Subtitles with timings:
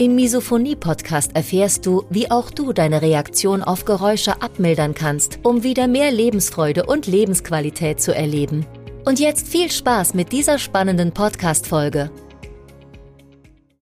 [0.00, 5.88] Im Misophonie-Podcast erfährst du, wie auch du deine Reaktion auf Geräusche abmildern kannst, um wieder
[5.88, 8.64] mehr Lebensfreude und Lebensqualität zu erleben.
[9.04, 12.10] Und jetzt viel Spaß mit dieser spannenden Podcast-Folge.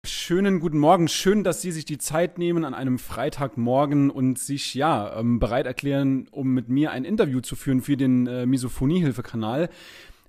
[0.05, 1.09] Schönen guten Morgen.
[1.09, 5.66] Schön, dass Sie sich die Zeit nehmen an einem Freitagmorgen und sich ja ähm, bereit
[5.66, 9.67] erklären, um mit mir ein Interview zu führen für den äh, Misophonie-Hilfe-Kanal.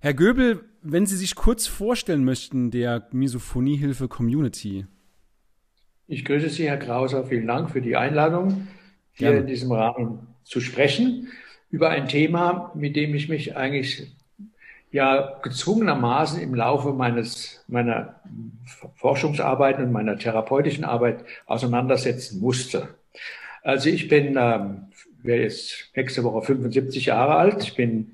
[0.01, 4.87] Herr Göbel, wenn Sie sich kurz vorstellen möchten, der Misophonie-Hilfe-Community.
[6.09, 7.25] Ich grüße Sie, Herr Krauser.
[7.25, 8.69] Vielen Dank für die Einladung,
[9.13, 9.41] hier Gerne.
[9.41, 11.33] in diesem Rahmen zu sprechen
[11.69, 14.07] über ein Thema, mit dem ich mich eigentlich
[14.93, 18.21] ja gezwungenermaßen im Laufe meines, meiner
[18.95, 22.89] Forschungsarbeit und meiner therapeutischen Arbeit auseinandersetzen musste.
[23.65, 24.93] Also ich bin, ähm,
[25.25, 27.65] wäre jetzt nächste Woche 75 Jahre alt.
[27.65, 28.13] Ich bin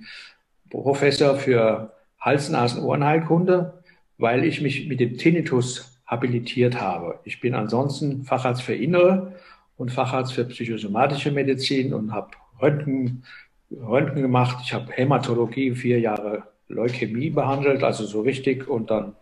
[0.70, 3.82] Professor für Hals-, Nasen-, Ohrenheilkunde,
[4.16, 7.18] weil ich mich mit dem Tinnitus habilitiert habe.
[7.24, 9.32] Ich bin ansonsten Facharzt für Innere
[9.78, 13.24] und Facharzt für psychosomatische Medizin und habe Röntgen,
[13.70, 14.58] Röntgen gemacht.
[14.62, 19.14] Ich habe Hämatologie, vier Jahre Leukämie behandelt, also so richtig, und dann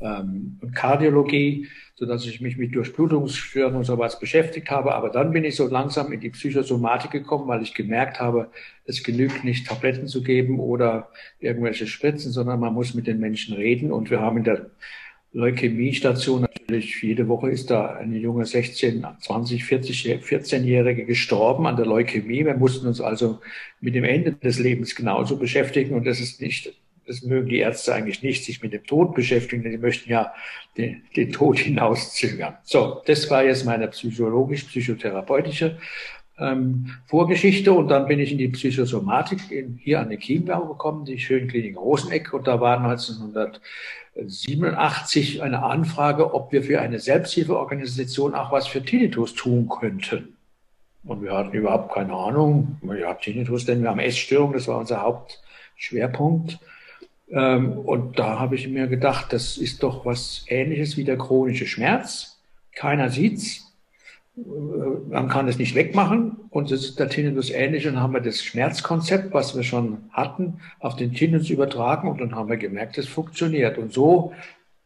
[0.00, 4.96] ähm, Kardiologie, so dass ich mich mit Durchblutungsstörungen und sowas beschäftigt habe.
[4.96, 8.50] Aber dann bin ich so langsam in die Psychosomatik gekommen, weil ich gemerkt habe,
[8.84, 13.54] es genügt nicht, Tabletten zu geben oder irgendwelche Spritzen, sondern man muss mit den Menschen
[13.54, 13.92] reden.
[13.92, 14.70] Und wir haben in der
[15.32, 16.42] Leukämiestation.
[16.42, 22.44] Natürlich jede Woche ist da eine junge 16, 20, 40, 14-Jährige gestorben an der Leukämie.
[22.44, 23.40] Wir mussten uns also
[23.80, 26.74] mit dem Ende des Lebens genauso beschäftigen und das ist nicht,
[27.06, 30.32] das mögen die Ärzte eigentlich nicht, sich mit dem Tod beschäftigen, denn die möchten ja
[30.76, 32.56] den, den Tod hinauszögern.
[32.62, 35.78] So, das war jetzt meine psychologisch-psychotherapeutische
[36.38, 41.04] ähm, Vorgeschichte und dann bin ich in die Psychosomatik in, hier an den Chiembau gekommen,
[41.04, 42.80] die Schönklinik Roseneck und da war
[44.14, 50.36] 1987 eine Anfrage, ob wir für eine Selbsthilfeorganisation auch was für Tinnitus tun könnten.
[51.04, 55.02] Und wir hatten überhaupt keine Ahnung, ja, Tinnitus, denn wir haben Essstörungen, das war unser
[55.02, 56.58] Hauptschwerpunkt.
[57.30, 61.66] Ähm, und da habe ich mir gedacht, das ist doch was Ähnliches wie der chronische
[61.66, 62.38] Schmerz.
[62.74, 63.61] Keiner sieht's
[64.34, 67.86] man kann es nicht wegmachen und das ist der Tinnitus ähnlich.
[67.86, 72.34] Und haben wir das Schmerzkonzept, was wir schon hatten, auf den Tinnitus übertragen und dann
[72.34, 73.76] haben wir gemerkt, es funktioniert.
[73.76, 74.32] Und so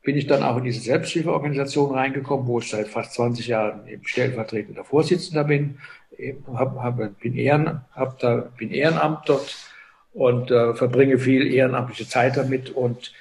[0.03, 4.85] bin ich dann auch in diese Selbsthilfeorganisation reingekommen, wo ich seit fast 20 Jahren stellvertretender
[4.85, 5.79] Vorsitzender bin.
[6.53, 9.55] Hab, hab, bin, Ehren, hab da, bin Ehrenamt dort
[10.13, 13.13] und äh, verbringe viel ehrenamtliche Zeit damit und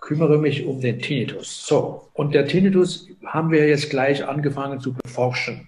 [0.00, 1.66] kümmere mich um den Tinnitus.
[1.66, 5.66] So, und der Tinnitus haben wir jetzt gleich angefangen zu beforschen.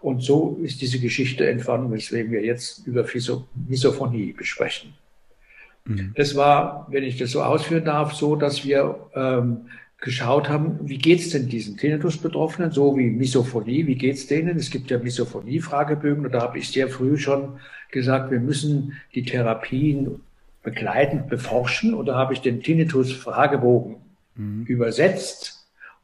[0.00, 3.04] Und so ist diese Geschichte entstanden, weswegen wir jetzt über
[3.68, 4.94] Misophonie besprechen.
[5.84, 6.12] Mhm.
[6.16, 9.66] Das war, wenn ich das so ausführen darf, so, dass wir ähm,
[10.00, 14.56] geschaut haben, wie geht's denn diesen Tinnitus-Betroffenen, so wie Misophonie, wie geht's denen?
[14.56, 17.58] Es gibt ja Misophonie-Fragebögen und da habe ich sehr früh schon
[17.90, 20.20] gesagt, wir müssen die Therapien
[20.62, 23.96] begleitend beforschen und da habe ich den Tinnitus-Fragebogen
[24.36, 24.64] mhm.
[24.66, 25.57] übersetzt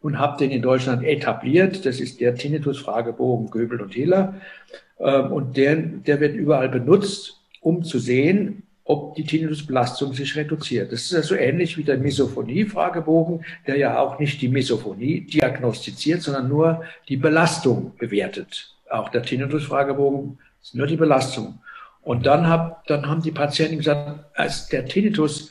[0.05, 1.87] und habe den in Deutschland etabliert.
[1.87, 4.35] Das ist der Tinnitus-Fragebogen Göbel und Hiller.
[5.01, 10.93] Ähm, und der, der wird überall benutzt, um zu sehen, ob die Tinnitusbelastung sich reduziert.
[10.93, 16.51] Das ist also ähnlich wie der Misophonie-Fragebogen, der ja auch nicht die Misophonie diagnostiziert, sondern
[16.51, 18.77] nur die Belastung bewertet.
[18.91, 21.61] Auch der Tinnitus-Fragebogen ist nur die Belastung.
[22.03, 25.51] Und dann, hab, dann haben die Patienten gesagt, als der Tinnitus,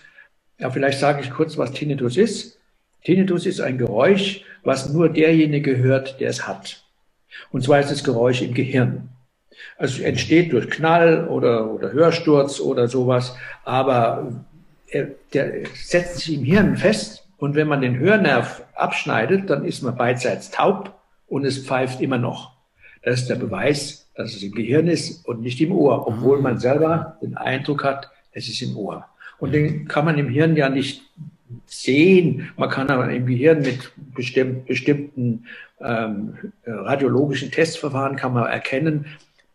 [0.59, 2.59] ja, vielleicht sage ich kurz, was Tinnitus ist.
[3.03, 6.83] Tinnitus ist ein Geräusch, was nur derjenige hört, der es hat.
[7.51, 9.09] Und zwar ist das Geräusch im Gehirn.
[9.77, 14.43] Also es entsteht durch Knall oder, oder Hörsturz oder sowas, aber
[14.87, 19.81] er, der setzt sich im Hirn fest und wenn man den Hörnerv abschneidet, dann ist
[19.81, 20.93] man beidseits taub
[21.27, 22.53] und es pfeift immer noch.
[23.03, 26.59] Das ist der Beweis, dass es im Gehirn ist und nicht im Ohr, obwohl man
[26.59, 29.05] selber den Eindruck hat, es ist im Ohr.
[29.39, 31.01] Und den kann man im Hirn ja nicht
[31.65, 32.51] sehen.
[32.57, 35.45] Man kann aber im Gehirn mit bestimmt, bestimmten
[35.81, 39.05] ähm, radiologischen Testverfahren kann man erkennen,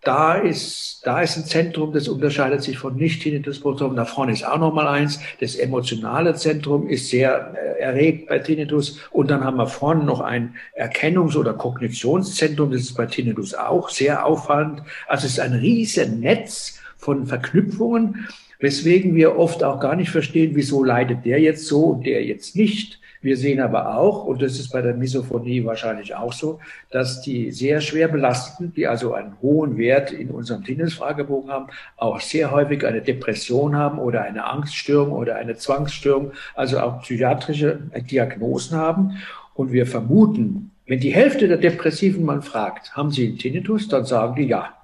[0.03, 3.97] da ist, da ist ein Zentrum, das unterscheidet sich von Nicht-Tinnitus-Betroffenen.
[3.97, 5.19] Da vorne ist auch nochmal eins.
[5.41, 9.01] Das emotionale Zentrum ist sehr äh, erregt bei Tinnitus.
[9.11, 12.71] Und dann haben wir vorne noch ein Erkennungs- oder Kognitionszentrum.
[12.71, 14.83] Das ist bei Tinnitus auch sehr auffallend.
[15.09, 18.29] Also es ist ein riesen Netz von Verknüpfungen,
[18.59, 22.57] weswegen wir oft auch gar nicht verstehen, wieso leidet der jetzt so und der jetzt
[22.57, 23.01] nicht.
[23.21, 26.61] Wir sehen aber auch, und das ist bei der Misophonie wahrscheinlich auch so,
[26.91, 31.67] dass die sehr schwer belasteten, die also einen hohen Wert in unserem Tinnitus-Fragebogen haben,
[31.97, 37.81] auch sehr häufig eine Depression haben oder eine Angststörung oder eine Zwangsstörung, also auch psychiatrische
[38.09, 39.19] Diagnosen haben.
[39.55, 44.05] Und wir vermuten, wenn die Hälfte der Depressiven man fragt, haben sie einen Tinnitus, dann
[44.05, 44.78] sagen die ja.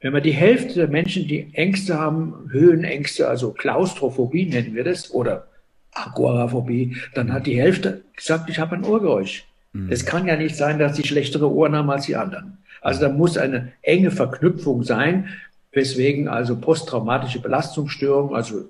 [0.00, 5.10] Wenn man die Hälfte der Menschen, die Ängste haben, Höhenängste, also Klaustrophobie nennen wir das,
[5.10, 5.48] oder
[5.92, 9.44] Agoraphobie, dann hat die Hälfte gesagt, ich habe ein Ohrgeräusch.
[9.72, 9.90] Mhm.
[9.90, 12.58] Es kann ja nicht sein, dass sie schlechtere Ohren haben als die anderen.
[12.80, 15.28] Also da muss eine enge Verknüpfung sein,
[15.72, 18.68] weswegen also posttraumatische Belastungsstörungen, also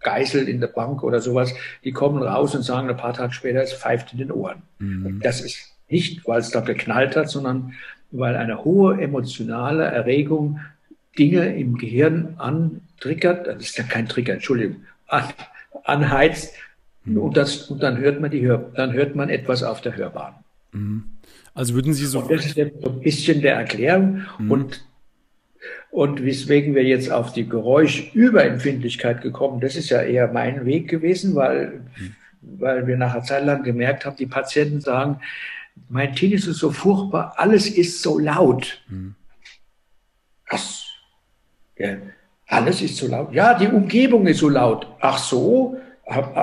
[0.00, 1.54] Geißel in der Bank oder sowas,
[1.84, 4.62] die kommen raus und sagen ein paar Tage später, es pfeift in den Ohren.
[4.78, 5.20] Mhm.
[5.22, 7.74] Das ist nicht, weil es da geknallt hat, sondern
[8.10, 10.60] weil eine hohe emotionale Erregung
[11.18, 15.24] Dinge im Gehirn antriggert, das ist ja kein Trigger, Entschuldigung, an,
[15.84, 16.54] anheizt,
[17.04, 17.18] Mhm.
[17.18, 20.34] Und, das, und dann hört man die Hör, dann hört man etwas auf der Hörbahn.
[20.72, 21.04] Mhm.
[21.54, 22.20] Also würden Sie so.
[22.20, 24.22] Und das ist ein bisschen der Erklärung.
[24.38, 24.50] Mhm.
[24.50, 24.84] Und,
[25.90, 31.34] und weswegen wir jetzt auf die Geräuschüberempfindlichkeit gekommen, das ist ja eher mein Weg gewesen,
[31.34, 32.14] weil, mhm.
[32.40, 35.20] weil wir nach einer Zeit lang gemerkt haben, die Patienten sagen,
[35.88, 38.82] mein Tinnitus ist so furchtbar, alles ist so laut.
[38.88, 39.14] Mhm.
[42.46, 43.32] Alles ist so laut.
[43.32, 44.86] Ja, die Umgebung ist so laut.
[45.00, 45.76] Ach so,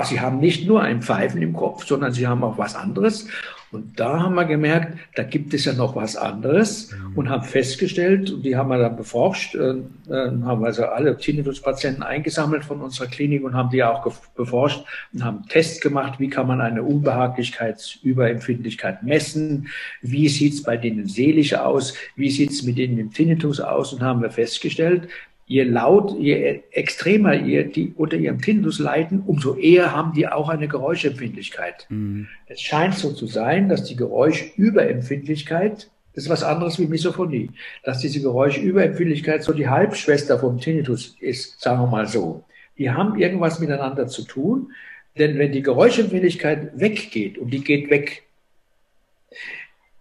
[0.04, 3.28] Sie haben nicht nur ein Pfeifen im Kopf, sondern Sie haben auch was anderes.
[3.72, 7.18] Und da haben wir gemerkt, da gibt es ja noch was anderes mhm.
[7.18, 9.80] und haben festgestellt, und die haben wir dann beforscht, äh,
[10.10, 15.26] äh, haben also alle Tinnitus-Patienten eingesammelt von unserer Klinik und haben die auch beforscht und
[15.26, 19.68] haben Tests gemacht, wie kann man eine Unbehaglichkeitsüberempfindlichkeit messen,
[20.02, 24.22] wie sieht's bei denen seelisch aus, wie sieht's mit denen im Tinnitus aus und haben
[24.22, 25.10] wir festgestellt,
[25.48, 30.50] je laut, je extremer ihr die unter ihrem Tinnitus leiden, umso eher haben die auch
[30.50, 31.88] eine Geräuschempfindlichkeit.
[31.90, 32.28] Mhm.
[32.48, 37.50] Es scheint so zu sein, dass die Geräuschüberempfindlichkeit, das ist was anderes wie Misophonie,
[37.84, 42.44] dass diese Geräuschüberempfindlichkeit so die Halbschwester vom Tinnitus ist, sagen wir mal so.
[42.78, 44.74] Die haben irgendwas miteinander zu tun,
[45.18, 48.24] denn wenn die Geräuschempfindlichkeit weggeht und die geht weg,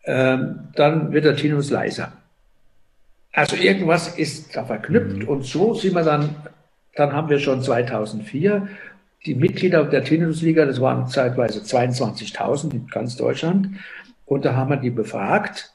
[0.05, 2.13] ähm, dann wird der Tinnitus leiser.
[3.37, 5.29] Also irgendwas ist da verknüpft mhm.
[5.29, 6.35] und so sind wir dann,
[6.95, 8.67] dann haben wir schon 2004
[9.27, 13.69] die Mitglieder der Tinnitusliga, das waren zeitweise 22.000 in ganz Deutschland,
[14.25, 15.73] und da haben wir die befragt.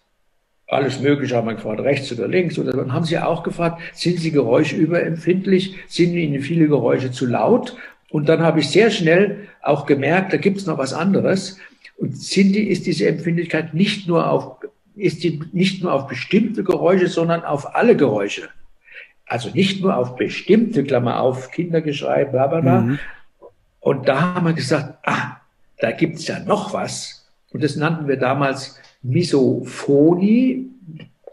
[0.67, 2.57] Alles Mögliche haben wir gefragt, rechts oder links.
[2.57, 5.75] Oder dann haben sie auch gefragt, sind sie geräuschüberempfindlich?
[5.87, 7.77] Sind ihnen viele Geräusche zu laut?
[8.09, 11.57] Und dann habe ich sehr schnell auch gemerkt, da gibt es noch was anderes.
[11.97, 14.57] Und sind die, ist diese Empfindlichkeit nicht nur auf
[14.95, 18.49] ist die nicht nur auf bestimmte Geräusche, sondern auf alle Geräusche.
[19.25, 22.81] Also nicht nur auf bestimmte, Klammer auf, Kindergeschrei, bla bla bla.
[22.81, 22.99] Mhm.
[23.79, 25.37] Und da haben wir gesagt, ah,
[25.79, 27.25] da gibt's ja noch was.
[27.51, 30.67] Und das nannten wir damals Misophonie,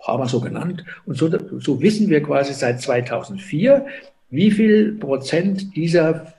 [0.06, 0.84] haben wir so genannt.
[1.06, 1.28] Und so,
[1.58, 3.86] so wissen wir quasi seit 2004,
[4.30, 6.32] wie viel Prozent dieser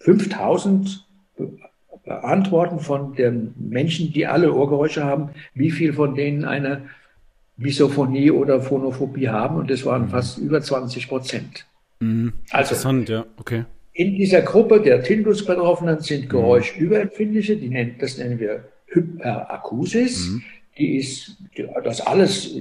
[0.00, 1.06] 5000
[2.08, 6.82] Antworten von den Menschen, die alle Ohrgeräusche haben, wie viel von denen eine
[7.56, 9.56] Misophonie oder Phonophobie haben.
[9.56, 10.10] Und das waren mhm.
[10.10, 11.66] fast über 20 Prozent.
[12.00, 12.32] Mhm.
[12.50, 13.64] Also, Interessant, ja, okay.
[13.92, 16.30] In dieser Gruppe der Tinnitus-Betroffenen sind.
[16.30, 20.28] Geräuschüberempfindliche, die nennen, das nennen wir Hyperakusis.
[20.28, 20.42] Mhm.
[20.78, 21.36] Die ist,
[21.82, 22.54] das alles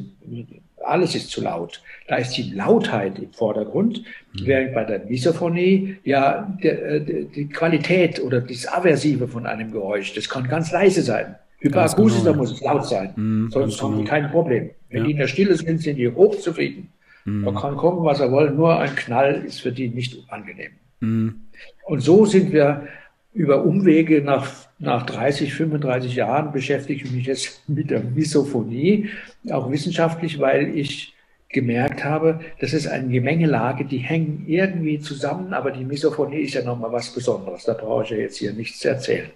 [0.87, 1.81] alles ist zu laut.
[2.07, 4.03] Da ist die Lautheit im Vordergrund,
[4.33, 4.45] mhm.
[4.45, 10.13] während bei der Misophonie ja der, der, die Qualität oder das Aversive von einem Geräusch,
[10.13, 11.35] das kann ganz leise sein.
[11.59, 12.31] Hyperakusis, genau.
[12.31, 14.09] da muss es laut sein, mhm, sonst haben die genau.
[14.09, 14.69] kein Problem.
[14.89, 15.05] Wenn ja.
[15.05, 16.89] die in der Stille sind, sind die hochzufrieden.
[17.25, 17.41] Mhm.
[17.41, 20.71] Man kann kommen, was er will, nur ein Knall ist für die nicht angenehm.
[20.99, 21.41] Mhm.
[21.85, 22.87] Und so sind wir
[23.33, 29.09] über Umwege nach, nach 30, 35 Jahren beschäftige ich mich jetzt mit der Misophonie,
[29.51, 31.13] auch wissenschaftlich, weil ich
[31.49, 36.61] gemerkt habe, das ist eine Gemengelage, die hängen irgendwie zusammen, aber die Misophonie ist ja
[36.61, 37.63] nochmal was Besonderes.
[37.63, 39.29] Da brauche ich ja jetzt hier nichts zu erzählen.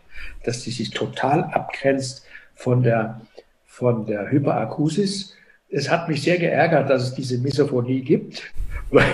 [0.43, 3.21] Dass die sich total abgrenzt von der,
[3.65, 5.35] von der Hyperakusis.
[5.69, 8.43] Es hat mich sehr geärgert, dass es diese Misophonie gibt.
[8.91, 9.05] Weil,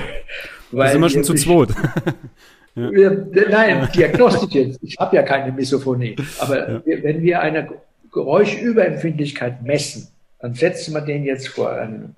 [0.71, 1.69] weil da sind wir schon zu zweit.
[2.77, 3.11] Ja.
[3.49, 4.79] Nein, Diagnostik jetzt.
[4.83, 6.15] Ich habe ja keine Misophonie.
[6.39, 6.81] Aber ja.
[6.85, 7.69] wenn wir eine
[8.11, 12.15] Geräuschüberempfindlichkeit messen, dann setzen wir den jetzt vor einen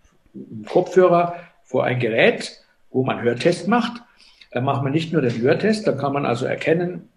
[0.68, 2.62] Kopfhörer vor ein Gerät,
[2.92, 4.02] wo man Hörtest macht.
[4.52, 7.08] Da macht man nicht nur den Hörtest, da kann man also erkennen,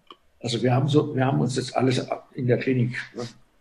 [0.43, 2.95] also wir haben so, wir haben uns das alles in der Klinik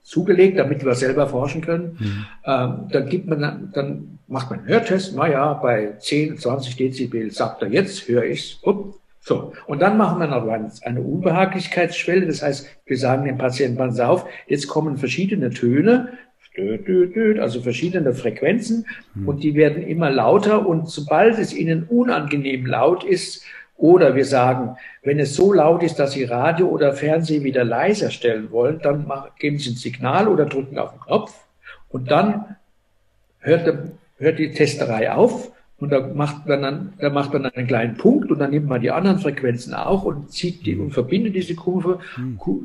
[0.02, 1.96] zugelegt, damit wir selber forschen können.
[1.98, 2.26] Mhm.
[2.44, 5.14] Ähm, dann gibt man, dann, dann macht man einen Hörtest.
[5.16, 8.58] Naja, bei 10, 20 Dezibel sagt er jetzt, höre ich's.
[8.62, 9.52] Upp, so.
[9.66, 12.26] Und dann machen wir noch eine Unbehaglichkeitsschwelle.
[12.26, 16.18] Das heißt, wir sagen dem Patienten, pass auf, jetzt kommen verschiedene Töne,
[17.40, 19.28] also verschiedene Frequenzen, mhm.
[19.28, 20.66] und die werden immer lauter.
[20.66, 23.44] Und sobald es ihnen unangenehm laut ist,
[23.76, 28.10] oder wir sagen, wenn es so laut ist, dass Sie Radio oder Fernsehen wieder leiser
[28.10, 31.34] stellen wollen, dann geben Sie ein Signal oder drücken auf den Knopf
[31.88, 32.56] und dann
[33.40, 33.72] hört,
[34.18, 35.50] hört die Testerei auf
[35.82, 38.80] und da macht man dann, da macht man einen kleinen Punkt und dann nimmt man
[38.80, 41.98] die anderen Frequenzen auch und zieht die und verbindet diese Kurve,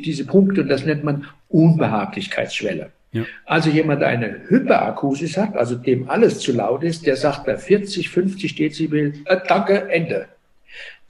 [0.05, 2.91] diese Punkte und das nennt man Unbehaglichkeitsschwelle.
[3.13, 3.23] Ja.
[3.45, 7.57] Also jemand, der eine Hyperakusis hat, also dem alles zu laut ist, der sagt bei
[7.57, 10.27] 40, 50 Dezibel, äh, danke, Ende.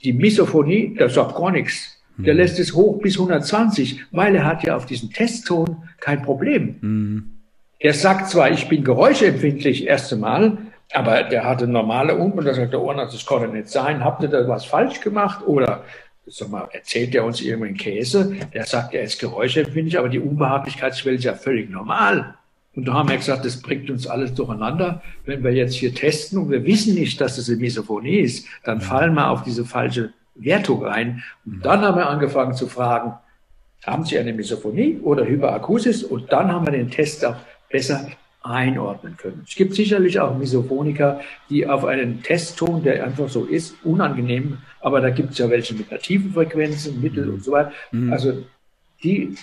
[0.02, 2.00] Die Misophonie, der sagt gar nichts.
[2.16, 2.40] Der mhm.
[2.40, 6.76] lässt es hoch bis 120, weil er hat ja auf diesen Testton kein Problem.
[6.80, 7.30] Mhm.
[7.80, 10.58] Er sagt zwar, ich bin geräuschempfindlich, erste Mal,
[10.94, 14.02] aber der hatte normale und da sagt der Ohrenarzt, das doch nicht sein.
[14.02, 15.46] Habt ihr da was falsch gemacht?
[15.46, 15.84] Oder
[16.26, 18.36] sag mal, erzählt er uns irgendeinen Käse?
[18.52, 22.34] Der sagt, er ist geräuschempfindlich, aber die Unbehaglichkeitsschwelle ist ja völlig normal.
[22.74, 25.02] Und da haben wir gesagt, das bringt uns alles durcheinander.
[25.24, 28.80] Wenn wir jetzt hier testen und wir wissen nicht, dass es eine Misophonie ist, dann
[28.80, 31.22] fallen wir auf diese falsche Wertung rein.
[31.44, 33.14] Und dann haben wir angefangen zu fragen,
[33.84, 36.04] haben Sie eine Misophonie oder Hyperakusis?
[36.04, 37.36] Und dann haben wir den Test auch
[37.70, 38.08] besser
[38.42, 39.42] einordnen können.
[39.46, 45.00] Es gibt sicherlich auch Misophoniker, die auf einen Testton, der einfach so ist, unangenehm, aber
[45.00, 47.72] da gibt es ja welche mit tiefen Frequenz, Mittel und so weiter.
[47.92, 48.12] Mhm.
[48.12, 48.44] Also
[49.02, 49.36] die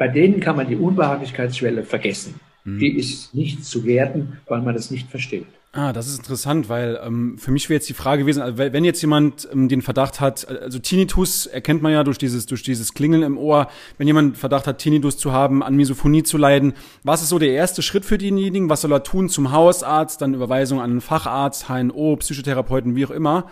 [0.00, 2.40] bei denen kann man die Unbehaglichkeitsschwelle vergessen.
[2.64, 2.78] Mhm.
[2.78, 5.46] Die ist nicht zu werten, weil man das nicht versteht.
[5.72, 8.84] Ah, das ist interessant, weil ähm, für mich wäre jetzt die Frage gewesen, also, wenn
[8.84, 12.92] jetzt jemand ähm, den Verdacht hat, also Tinnitus erkennt man ja durch dieses durch dieses
[12.92, 16.72] Klingeln im Ohr, wenn jemand Verdacht hat, Tinnitus zu haben, an Misophonie zu leiden,
[17.04, 18.68] was ist so der erste Schritt für denjenigen?
[18.68, 23.12] Was soll er tun zum Hausarzt, dann Überweisung an einen Facharzt, HNO, Psychotherapeuten, wie auch
[23.12, 23.48] immer?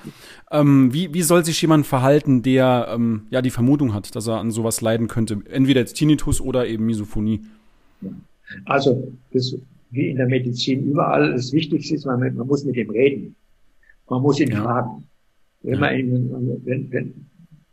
[0.51, 4.39] Ähm, wie, wie soll sich jemand verhalten, der ähm, ja die Vermutung hat, dass er
[4.39, 5.39] an sowas leiden könnte?
[5.49, 7.43] Entweder jetzt Tinnitus oder eben Misophonie.
[8.65, 9.55] Also das
[9.91, 13.37] wie in der Medizin überall, das Wichtigste ist, man, man muss mit ihm reden.
[14.09, 14.63] Man muss ihn ja.
[14.63, 15.09] fragen.
[15.63, 17.29] Wenn man ihn, wenn, wenn,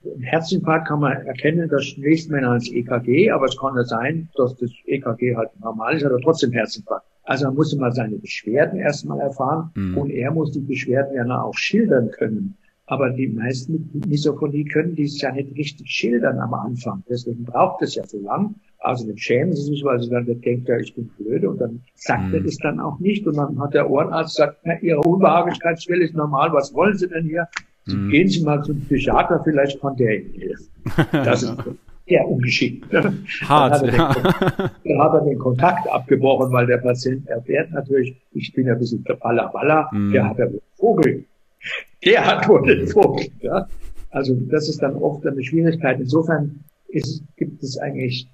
[0.06, 4.30] ein Herzinfarkt kann man erkennen, das schließt man als EKG, aber es kann ja sein,
[4.36, 7.06] dass das EKG halt normal ist, aber trotzdem Herzinfarkt.
[7.24, 9.98] Also man muss mal seine Beschwerden erstmal erfahren mhm.
[9.98, 12.56] und er muss die Beschwerden ja auch schildern können.
[12.88, 17.04] Aber die meisten mit Misophonie können dies ja nicht richtig schildern am Anfang.
[17.10, 18.56] Deswegen braucht es ja so lang.
[18.86, 21.82] Also dann schämen sie sich, weil sie dann denkt, ja, ich bin blöde und dann
[21.96, 22.36] sagt mhm.
[22.36, 23.26] er das dann auch nicht.
[23.26, 27.26] Und dann hat der Ohrenarzt gesagt, na, Ihre Unbehaglichkeitsschwelle ist normal, was wollen Sie denn
[27.26, 27.48] hier?
[27.88, 28.10] Mhm.
[28.12, 30.70] Gehen Sie mal zum Psychiater, vielleicht kann der Ihnen helfen.
[31.12, 31.58] Das ist
[32.08, 32.86] sehr ungeschickt.
[32.94, 34.72] Hart, dann hat, ja.
[34.84, 38.80] dann hat er den Kontakt abgebrochen, weil der Patient erfährt natürlich, ich bin ja ein
[38.80, 40.12] bisschen Balla Balla, mhm.
[40.12, 41.26] der hat ja wohl Vogel.
[42.04, 43.26] Der hat wohl den Vogel.
[43.42, 43.68] Ja?
[44.12, 46.00] Also das ist dann oft eine Schwierigkeit.
[46.00, 48.30] Insofern ist, gibt es eigentlich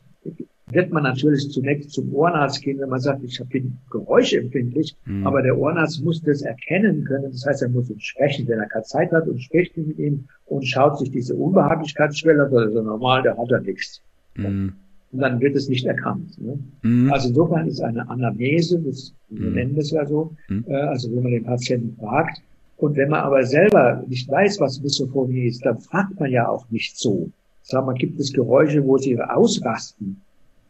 [0.71, 5.27] wird man natürlich zunächst zum Ohrenarzt gehen, wenn man sagt, ich bin geräuschempfindlich, mhm.
[5.27, 7.31] aber der Ohrenarzt muss das erkennen können.
[7.31, 10.27] Das heißt, er muss ihn sprechen, wenn er keine Zeit hat und spricht mit ihm
[10.45, 14.01] und schaut sich diese Unbehaglichkeitsschwelle, das ist normal, der hat er nichts.
[14.35, 14.73] Mhm.
[15.11, 16.41] Und dann wird es nicht erkannt.
[16.41, 16.57] Ne?
[16.83, 17.11] Mhm.
[17.11, 19.55] Also insofern ist eine Anamnese, das, wir mhm.
[19.55, 20.63] nennen das ja so, mhm.
[20.67, 22.41] äh, also wenn man den Patienten fragt,
[22.77, 26.67] und wenn man aber selber nicht weiß, was Misophonie ist, dann fragt man ja auch
[26.71, 27.29] nicht so.
[27.71, 30.21] Sagen wir, gibt es Geräusche, wo sie ausrasten?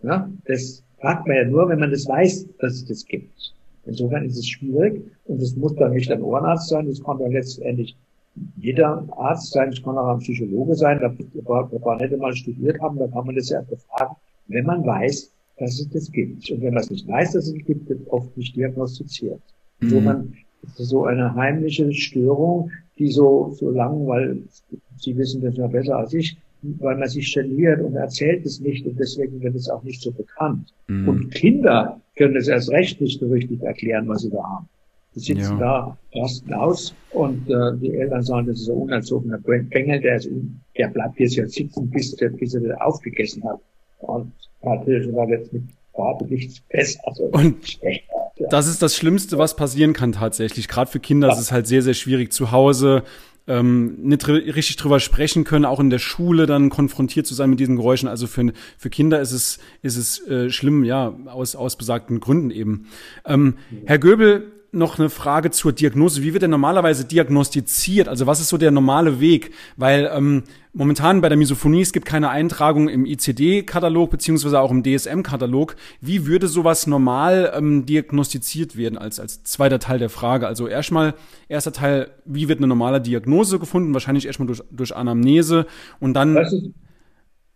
[0.03, 3.53] Ja, das fragt man ja nur, wenn man das weiß, dass es das gibt.
[3.85, 7.31] Insofern ist es schwierig und es muss dann nicht ein Ohrenarzt sein, es kann dann
[7.31, 7.95] letztendlich
[8.57, 12.99] jeder Arzt sein, es kann auch ein Psychologe sein, da wir nicht mal studiert haben,
[12.99, 14.15] da kann man das ja befragen,
[14.47, 16.51] wenn man weiß, dass es das gibt.
[16.51, 19.41] Und wenn man es nicht weiß, dass es es gibt, wird oft nicht diagnostiziert.
[19.79, 20.33] Mhm.
[20.61, 24.43] Ist es so eine heimliche Störung, die so, so lang, weil
[24.97, 28.85] Sie wissen das ja besser als ich, weil man sich geniert und erzählt es nicht
[28.85, 30.73] und deswegen wird es auch nicht so bekannt.
[30.87, 31.09] Mhm.
[31.09, 34.69] Und Kinder können es erst recht nicht so richtig erklären, was sie da haben.
[35.15, 35.97] Die sitzen ja.
[36.13, 40.29] da, rasten aus und äh, die Eltern sagen, das ist ein unerzogener Bengel, der, ist,
[40.77, 43.59] der bleibt jetzt ja sitzen, bis, der, bis er das aufgegessen hat.
[43.99, 44.31] Und
[44.63, 45.63] natürlich war jetzt mit
[45.93, 47.01] Farbe nichts besser.
[47.05, 48.07] Also und schlechter.
[48.49, 50.67] Das ist das Schlimmste, was passieren kann tatsächlich.
[50.67, 51.33] Gerade für Kinder ja.
[51.33, 53.03] ist es halt sehr, sehr schwierig zu Hause
[53.47, 57.59] ähm, nicht richtig drüber sprechen können, auch in der Schule dann konfrontiert zu sein mit
[57.59, 58.07] diesen Geräuschen.
[58.07, 62.51] Also für, für Kinder ist es, ist es äh, schlimm, ja, aus, aus besagten Gründen
[62.51, 62.87] eben.
[63.25, 63.55] Ähm,
[63.85, 66.23] Herr Göbel, noch eine Frage zur Diagnose.
[66.23, 68.07] Wie wird denn normalerweise diagnostiziert?
[68.07, 69.51] Also was ist so der normale Weg?
[69.75, 74.83] Weil ähm, momentan bei der Misophonie, es gibt keine Eintragung im ICD-Katalog beziehungsweise auch im
[74.83, 75.75] DSM-Katalog.
[75.99, 80.47] Wie würde sowas normal ähm, diagnostiziert werden als, als zweiter Teil der Frage?
[80.47, 81.15] Also erstmal,
[81.49, 83.93] erster Teil, wie wird eine normale Diagnose gefunden?
[83.93, 85.67] Wahrscheinlich erstmal durch, durch Anamnese
[85.99, 86.73] und dann...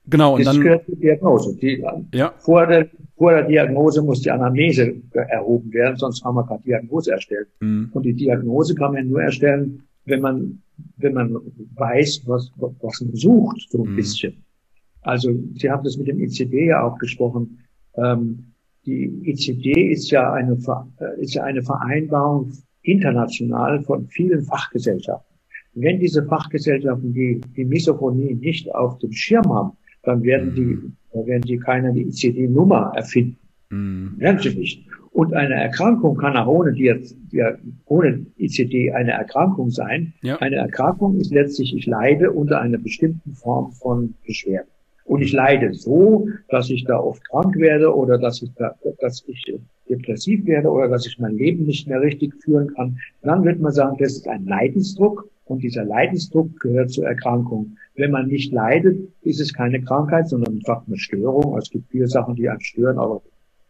[0.08, 0.64] Genau, und das dann.
[0.64, 1.56] gehört zur Diagnose.
[1.58, 1.84] Die,
[2.14, 2.34] ja.
[2.38, 7.12] vor, der, vor der Diagnose muss die Anamnese erhoben werden, sonst haben wir keine Diagnose
[7.12, 7.48] erstellt.
[7.60, 7.90] Mhm.
[7.94, 10.62] Und die Diagnose kann man nur erstellen, wenn man,
[10.98, 11.38] wenn man
[11.76, 13.96] weiß, was, was man sucht, so ein mhm.
[13.96, 14.44] bisschen.
[15.02, 17.60] Also, Sie haben das mit dem ICD ja auch gesprochen.
[17.96, 18.52] Ähm,
[18.86, 20.58] die ICD ist ja eine,
[21.00, 25.36] äh, ist ja eine Vereinbarung international von vielen Fachgesellschaften.
[25.74, 30.78] Wenn diese Fachgesellschaften die, die Misophonie nicht auf dem Schirm haben, dann werden die,
[31.14, 33.38] dann werden die keine ICD-Nummer erfinden.
[33.70, 34.14] Mhm.
[34.18, 34.88] Werden sie nicht.
[35.12, 36.94] Und eine Erkrankung kann auch ohne, die,
[37.32, 37.42] die,
[37.86, 40.14] ohne ICD eine Erkrankung sein.
[40.22, 40.38] Ja.
[40.38, 44.68] Eine Erkrankung ist letztlich, ich leide unter einer bestimmten Form von Beschwerden.
[45.06, 49.24] Und ich leide so, dass ich da oft krank werde oder dass ich, da, dass
[49.28, 49.56] ich
[49.88, 52.98] depressiv werde oder dass ich mein Leben nicht mehr richtig führen kann.
[53.22, 57.78] Dann wird man sagen, das ist ein Leidensdruck und dieser Leidensdruck gehört zur Erkrankung.
[57.96, 61.58] Wenn man nicht leidet, ist es keine Krankheit, sondern einfach eine Störung.
[61.58, 63.22] Es gibt viele Sachen, die einen stören, aber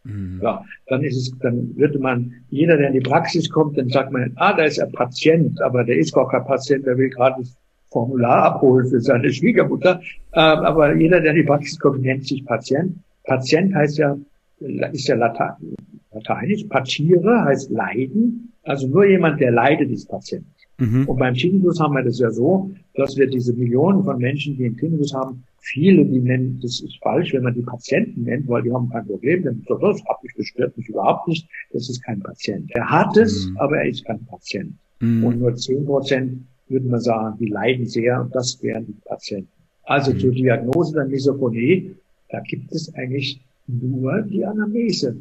[0.04, 0.40] mhm.
[0.42, 4.12] ja, dann ist es, dann würde man, jeder, der in die Praxis kommt, dann sagt
[4.12, 7.40] man, ah, da ist ein Patient, aber der ist gar kein Patient, der will gerade
[7.40, 7.56] das
[7.90, 10.00] Formular abholen für seine Schwiegermutter.
[10.32, 12.98] Ähm, aber jeder, der in die Praxis kommt, nennt sich Patient.
[13.24, 14.16] Patient heißt ja,
[14.58, 16.64] ist ja Lateinisch.
[16.68, 18.52] Patiere heißt leiden.
[18.64, 20.46] Also nur jemand, der leidet, ist Patient.
[20.78, 21.08] Mhm.
[21.08, 24.66] Und beim Tinnitus haben wir das ja so, dass wir diese Millionen von Menschen, die
[24.66, 28.62] einen Tinnitus haben, viele, die nennen, das ist falsch, wenn man die Patienten nennt, weil
[28.62, 32.02] die haben kein Problem, dann sagt, das hat mich gestört, mich überhaupt nicht, das ist
[32.04, 32.70] kein Patient.
[32.74, 33.56] Er hat es, mhm.
[33.56, 34.72] aber er ist kein Patient.
[35.00, 35.24] Mhm.
[35.24, 39.48] Und nur zehn Prozent würden wir sagen, die leiden sehr und das wären die Patienten.
[39.84, 40.18] Also mhm.
[40.18, 41.94] zur Diagnose der Misophonie,
[42.30, 45.16] da gibt es eigentlich nur die Anamnese.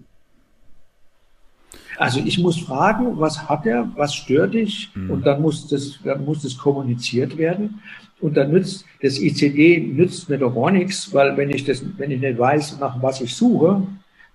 [1.98, 4.92] Also ich muss fragen, was hat er, was stört dich?
[4.96, 5.12] Mhm.
[5.12, 7.82] Und dann muss das, dann muss das kommuniziert werden.
[8.22, 12.12] Und dann nützt, das ICD nützt mir doch auch nichts, weil wenn ich das, wenn
[12.12, 13.82] ich nicht weiß, nach was ich suche,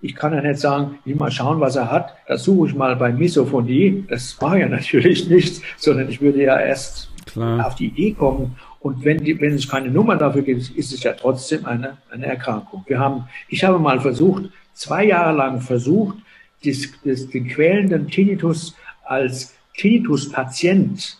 [0.01, 2.95] ich kann ja nicht sagen, ich mal schauen, was er hat, das suche ich mal
[2.95, 4.03] bei Misophonie.
[4.07, 7.65] Das war ja natürlich nichts, sondern ich würde ja erst Klar.
[7.65, 8.55] auf die Idee kommen.
[8.79, 12.25] Und wenn, die, wenn es keine Nummer dafür gibt, ist es ja trotzdem eine, eine
[12.25, 12.83] Erkrankung.
[12.87, 16.17] Wir haben, ich habe mal versucht, zwei Jahre lang versucht,
[16.63, 21.17] des, des, den quälenden Tinnitus als Tinnitus-Patient,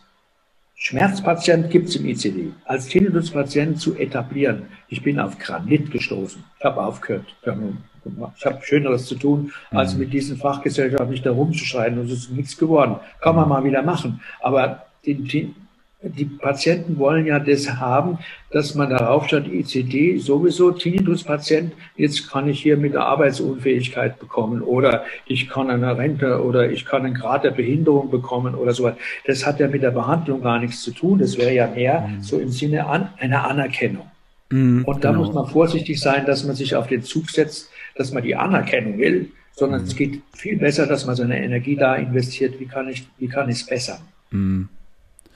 [0.76, 4.64] Schmerzpatient gibt es im ICD, als Tinnitus-Patient zu etablieren.
[4.88, 6.44] Ich bin auf Granit gestoßen.
[6.58, 7.26] Ich habe aufgehört.
[7.44, 10.00] Ich habe Schöneres zu tun, als mhm.
[10.00, 12.00] mit diesen Fachgesellschaften nicht da rumzuschreien.
[12.00, 12.96] Und es ist nichts geworden.
[13.20, 14.22] Kann man mal wieder machen.
[14.42, 15.54] Aber den,
[16.04, 18.18] die Patienten wollen ja das haben,
[18.50, 24.62] dass man darauf statt ICD sowieso Tinnitus-Patient, jetzt kann ich hier mit der Arbeitsunfähigkeit bekommen
[24.62, 28.92] oder ich kann eine Rente oder ich kann einen Grad der Behinderung bekommen oder so.
[29.26, 31.20] Das hat ja mit der Behandlung gar nichts zu tun.
[31.20, 32.22] Das wäre ja mehr mhm.
[32.22, 34.10] so im Sinne an einer Anerkennung.
[34.50, 35.24] Mhm, Und da genau.
[35.24, 38.98] muss man vorsichtig sein, dass man sich auf den Zug setzt, dass man die Anerkennung
[38.98, 39.88] will, sondern mhm.
[39.88, 42.60] es geht viel besser, dass man seine Energie da investiert.
[42.60, 44.00] Wie kann ich, wie kann ich es bessern?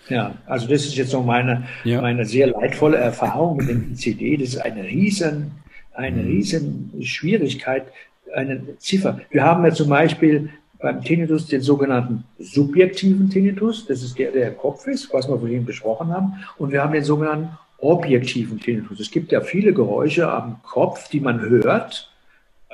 [0.10, 2.02] Ja, also das ist jetzt so meine, ja.
[2.02, 4.38] meine sehr leidvolle Erfahrung mit dem ICD.
[4.38, 5.52] Das ist eine riesen,
[5.94, 6.28] eine mhm.
[6.28, 7.86] riesen Schwierigkeit,
[8.34, 9.20] eine Ziffer.
[9.32, 13.88] Wir haben ja zum Beispiel beim Tinnitus den sogenannten subjektiven Tinnitus.
[13.88, 16.34] Das ist der, der im Kopf ist, was wir vorhin besprochen haben.
[16.58, 19.00] Und wir haben den sogenannten objektiven Tinnitus.
[19.00, 22.12] Es gibt ja viele Geräusche am Kopf, die man hört,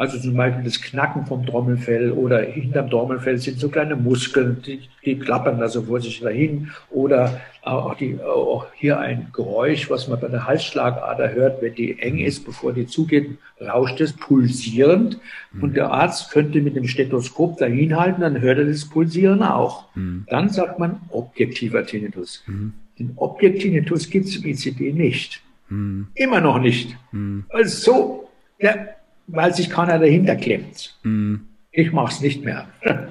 [0.01, 4.79] also zum Beispiel das Knacken vom Trommelfell oder hinterm Trommelfell sind so kleine Muskeln, die,
[5.05, 6.71] die klappern da so vor sich dahin.
[6.89, 11.99] Oder auch, die, auch hier ein Geräusch, was man bei der Halsschlagader hört, wenn die
[11.99, 15.19] eng ist, bevor die zugeht, rauscht es pulsierend.
[15.51, 15.61] Mhm.
[15.61, 19.85] Und der Arzt könnte mit dem Stethoskop dahin halten, dann hört er das Pulsieren auch.
[19.93, 20.25] Mhm.
[20.27, 22.43] Dann sagt man objektiver Tinnitus.
[22.47, 22.73] Mhm.
[22.97, 25.43] Den objektiven Tinnitus gibt es im ICD nicht.
[25.69, 26.07] Mhm.
[26.15, 26.97] Immer noch nicht.
[27.11, 27.45] Mhm.
[27.49, 28.95] Also so, der
[29.31, 30.95] weil sich keiner dahinter klemmt.
[31.03, 31.41] Mhm.
[31.71, 32.67] Ich mache es nicht mehr.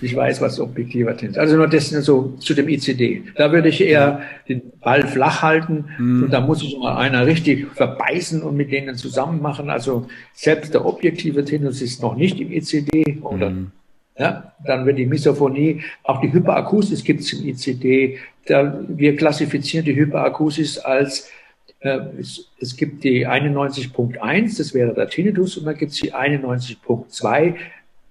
[0.00, 1.38] Ich weiß, was objektiver ist.
[1.38, 3.22] Also nur das so zu dem ICD.
[3.36, 6.24] Da würde ich eher den Ball flach halten mhm.
[6.24, 9.70] und da muss sich mal einer richtig verbeißen und mit denen zusammen machen.
[9.70, 13.72] Also selbst der objektive Tinnitus ist noch nicht im ICD oder mhm.
[14.18, 18.18] ja, dann wird die Misophonie, auch die Hyperakusis gibt es im ICD.
[18.46, 21.30] Da, wir klassifizieren die Hyperakusis als
[21.84, 27.54] es, es gibt die 91.1, das wäre der Tinnitus, und dann gibt es die 91.2,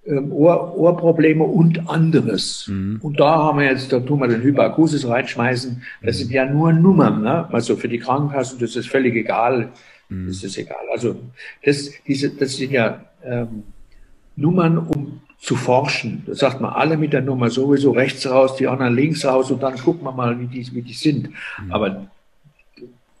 [0.06, 2.68] ähm, Ohr, Ohrprobleme und anderes.
[2.68, 2.98] Mhm.
[3.02, 5.82] Und da haben wir jetzt, da tun wir den Hyperakusis reinschmeißen.
[6.02, 7.48] Das sind ja nur Nummern, ne?
[7.52, 9.70] Also für die Krankenkassen, das ist völlig egal.
[10.08, 10.28] Mhm.
[10.28, 10.84] Das ist egal.
[10.92, 11.16] Also
[11.64, 13.64] das, diese, das sind ja ähm,
[14.36, 16.22] Nummern, um zu forschen.
[16.26, 19.62] Da sagt man alle mit der Nummer sowieso rechts raus, die anderen links raus und
[19.62, 21.30] dann gucken wir mal, wie die, wie die sind.
[21.30, 21.72] Mhm.
[21.72, 22.06] Aber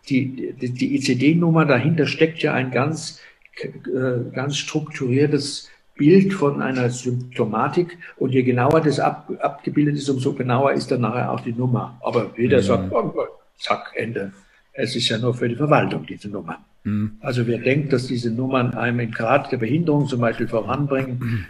[0.08, 3.20] die, die, die ICD-Nummer dahinter steckt ja ein ganz,
[3.62, 10.32] äh, ganz strukturiertes Bild von einer Symptomatik und je genauer das ab, abgebildet ist, umso
[10.32, 11.98] genauer ist dann nachher auch die Nummer.
[12.02, 12.62] Aber jeder ja.
[12.62, 13.14] sagt, oh,
[13.58, 14.32] zack, Ende.
[14.72, 16.58] Es ist ja nur für die Verwaltung, diese Nummer.
[16.82, 17.18] Mhm.
[17.20, 21.44] Also wer denkt, dass diese Nummern einem in Grad der Behinderung zum Beispiel voranbringen, mhm.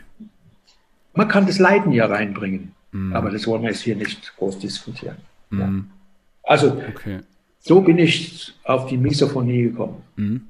[1.14, 2.72] man kann das Leiden ja reinbringen.
[2.92, 3.14] Mhm.
[3.14, 5.16] Aber das wollen wir jetzt hier nicht groß diskutieren.
[5.50, 5.66] Ja.
[5.66, 5.90] Mhm.
[6.42, 7.20] Also, okay.
[7.66, 10.02] So bin ich auf die Misophonie gekommen.
[10.16, 10.42] Mhm.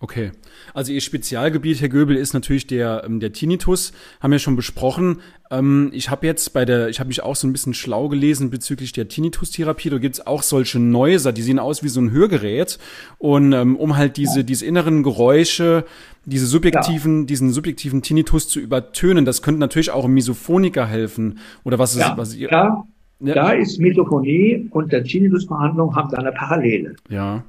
[0.00, 0.30] Okay.
[0.74, 3.92] Also Ihr Spezialgebiet, Herr Göbel, ist natürlich der, ähm, der Tinnitus.
[4.20, 5.20] Haben wir schon besprochen.
[5.50, 8.50] Ähm, ich habe jetzt bei der, ich habe mich auch so ein bisschen schlau gelesen
[8.50, 9.90] bezüglich der Tinnitus-Therapie.
[9.90, 12.78] Da gibt's auch solche Neuser, die sehen aus wie so ein Hörgerät.
[13.18, 15.84] Und ähm, um halt diese, diese inneren Geräusche,
[16.26, 17.26] diese subjektiven, ja.
[17.26, 21.38] diesen subjektiven Tinnitus zu übertönen, das könnte natürlich auch im Misophoniker helfen.
[21.64, 22.84] Oder was ist, ja, was ihr, ja.
[23.20, 23.34] Ja.
[23.34, 26.94] Da ist Misophonie und der Tinnitusbehandlung haben da eine Parallele.
[27.08, 27.42] Ja.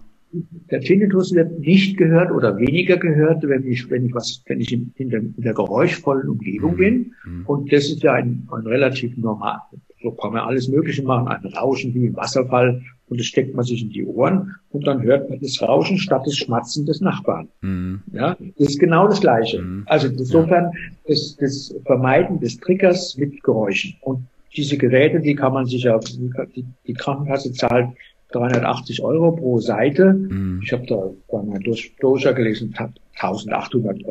[0.70, 4.72] Der Tinnitus wird nicht gehört oder weniger gehört, wenn ich, wenn ich was, wenn ich
[4.72, 6.78] in, der, in der geräuschvollen Umgebung mhm.
[6.78, 7.14] bin.
[7.26, 7.46] Mhm.
[7.46, 9.60] Und das ist ja ein, ein relativ normal,
[10.02, 13.66] so kann man alles Mögliche machen, ein Rauschen wie im Wasserfall und das steckt man
[13.66, 17.48] sich in die Ohren und dann hört man das Rauschen statt des Schmatzen des Nachbarn.
[17.62, 18.02] Mhm.
[18.14, 19.62] Ja, das ist genau das Gleiche.
[19.62, 19.84] Mhm.
[19.88, 20.72] Also insofern ja.
[21.08, 23.96] das, das Vermeiden des Triggers mit Geräuschen.
[24.02, 24.26] Und
[24.60, 27.88] diese Geräte, die kann man sich ja, die, die Krankenkasse zahlt
[28.34, 30.14] 380 Euro pro Seite.
[30.14, 30.62] Mhm.
[30.64, 31.64] Ich habe da bei meinem
[32.02, 32.76] Doja gelesen,
[33.16, 34.02] 1800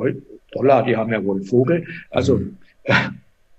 [0.53, 1.87] Dollar, die haben ja wohl einen Vogel.
[2.11, 2.57] Also mhm.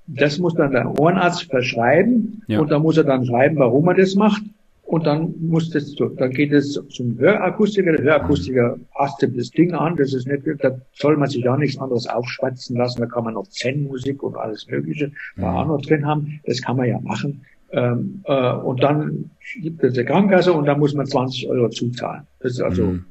[0.08, 2.60] das muss dann der Ohrenarzt verschreiben ja.
[2.60, 4.42] und da muss er dann schreiben, warum er das macht.
[4.90, 7.92] Und dann muss das, dann geht es zum Hörakustiker.
[7.92, 9.96] Der Hörakustiker passt das Ding an.
[9.96, 13.02] Das ist nicht, da soll man sich auch nichts anderes aufschwatzen lassen.
[13.02, 15.58] Da kann man noch Zen-Musik und alles Mögliche da mhm.
[15.58, 16.40] auch noch drin haben.
[16.48, 17.46] Das kann man ja machen.
[17.72, 19.30] Ähm, äh, und dann
[19.62, 22.24] gibt es eine Krankenkasse und da muss man 20 Euro zuzahlen.
[22.40, 23.06] Das ist also mhm.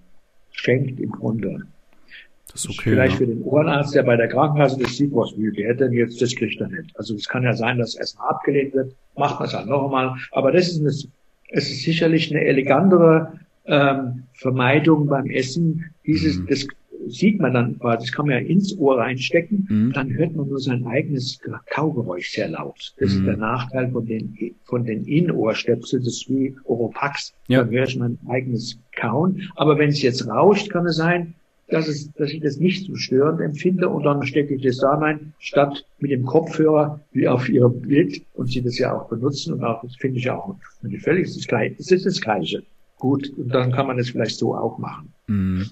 [0.50, 1.62] schenkt im Grunde.
[2.50, 2.90] Das ist okay.
[2.90, 3.18] Vielleicht ja.
[3.18, 6.34] für den Ohrenarzt, der bei der Krankenkasse das sieht, was will der denn jetzt, das
[6.34, 6.90] kriegt er nicht.
[6.98, 10.16] Also es kann ja sein, dass Essen abgelehnt wird, macht man es halt noch einmal.
[10.32, 10.90] Aber das ist, eine,
[11.48, 16.46] es ist sicherlich eine elegantere ähm, Vermeidung beim Essen, dieses, mhm.
[16.46, 16.66] das
[17.06, 19.92] sieht man dann quasi, das kann man ja ins Ohr reinstecken, mhm.
[19.92, 21.38] dann hört man nur sein eigenes
[21.70, 22.94] Kaugeräusch sehr laut.
[22.98, 23.18] Das mhm.
[23.18, 27.32] ist der Nachteil von den, von den Innenohrstöpseln, das ist wie Oropax.
[27.48, 27.62] Ja.
[27.62, 29.42] Dann hört man ein eigenes Kauen.
[29.56, 31.34] Aber wenn es jetzt rauscht, kann es sein,
[31.68, 34.94] dass, es, dass ich das nicht so störend empfinde und dann stecke ich das da
[34.94, 39.54] rein, statt mit dem Kopfhörer wie auf ihrem Bild und sie das ja auch benutzen
[39.54, 40.56] und auch, das finde ich auch
[41.00, 41.76] völlig das Gleiche.
[41.78, 42.62] Es ist das Gleiche.
[42.98, 45.12] Gut, und dann kann man das vielleicht so auch machen.
[45.28, 45.66] Mhm.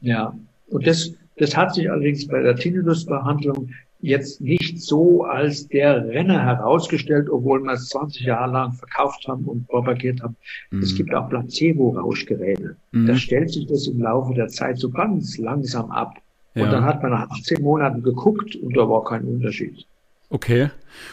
[0.00, 0.36] Ja.
[0.68, 3.70] Und das, das hat sich allerdings bei der Tinnitusbehandlung
[4.00, 9.44] jetzt nicht so als der Renner herausgestellt, obwohl wir es 20 Jahre lang verkauft haben
[9.44, 10.36] und propagiert haben.
[10.70, 10.82] Mhm.
[10.82, 12.76] Es gibt auch Placebo-Rauschgeräte.
[12.92, 13.06] Mhm.
[13.06, 16.14] Da stellt sich das im Laufe der Zeit so ganz langsam ab.
[16.54, 16.64] Ja.
[16.64, 19.84] Und dann hat man nach 18 Monaten geguckt und da war kein Unterschied.
[20.30, 20.70] Okay.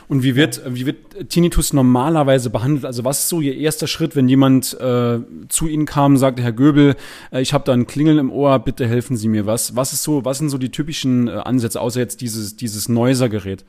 [0.09, 2.85] Und wie wird, wie wird Tinnitus normalerweise behandelt?
[2.85, 6.41] Also was ist so Ihr erster Schritt, wenn jemand äh, zu Ihnen kam und sagte,
[6.41, 6.95] Herr Göbel,
[7.31, 9.45] äh, ich habe da ein Klingeln im Ohr, bitte helfen Sie mir.
[9.45, 12.89] Was, was ist so, was sind so die typischen äh, Ansätze, außer jetzt dieses, dieses
[12.89, 13.63] Neuser-Gerät?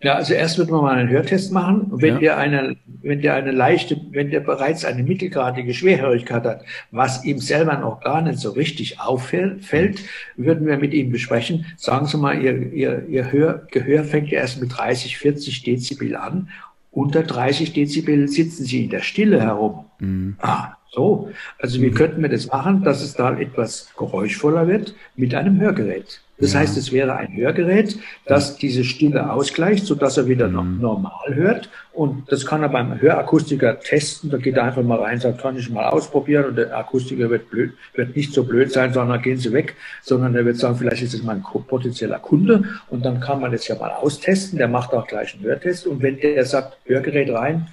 [0.00, 1.88] Ja, also erst wird man mal einen Hörtest machen.
[1.92, 2.20] wenn ja.
[2.20, 7.38] der eine, wenn der eine leichte, wenn der bereits eine mittelgradige Schwerhörigkeit hat, was ihm
[7.38, 10.00] selber noch gar nicht so richtig auffällt,
[10.36, 11.66] würden wir mit ihm besprechen.
[11.76, 16.16] Sagen Sie mal, Ihr, Ihr, Ihr Hör, Gehör fängt ja erst mit 30, 40 Dezibel
[16.16, 16.48] an.
[16.90, 19.86] Unter 30 Dezibel sitzen Sie in der Stille herum.
[19.98, 20.36] Mhm.
[20.40, 21.30] Ah, so.
[21.58, 21.94] Also wie mhm.
[21.94, 26.20] könnten wir das machen, dass es da etwas geräuschvoller wird mit einem Hörgerät?
[26.38, 26.60] Das ja.
[26.60, 30.80] heißt, es wäre ein Hörgerät, das diese Stille ausgleicht, so dass er wieder mhm.
[30.80, 31.70] normal hört.
[31.92, 34.28] Und das kann er beim Hörakustiker testen.
[34.28, 36.46] Da geht er einfach mal rein, sagt, kann ich mal ausprobieren.
[36.46, 40.34] Und der Akustiker wird blöd, wird nicht so blöd sein, sondern gehen Sie weg, sondern
[40.34, 42.64] er wird sagen, vielleicht ist das mein potenzieller Kunde.
[42.90, 44.58] Und dann kann man das ja mal austesten.
[44.58, 45.86] Der macht auch gleich einen Hörtest.
[45.86, 47.68] Und wenn der sagt, Hörgerät rein,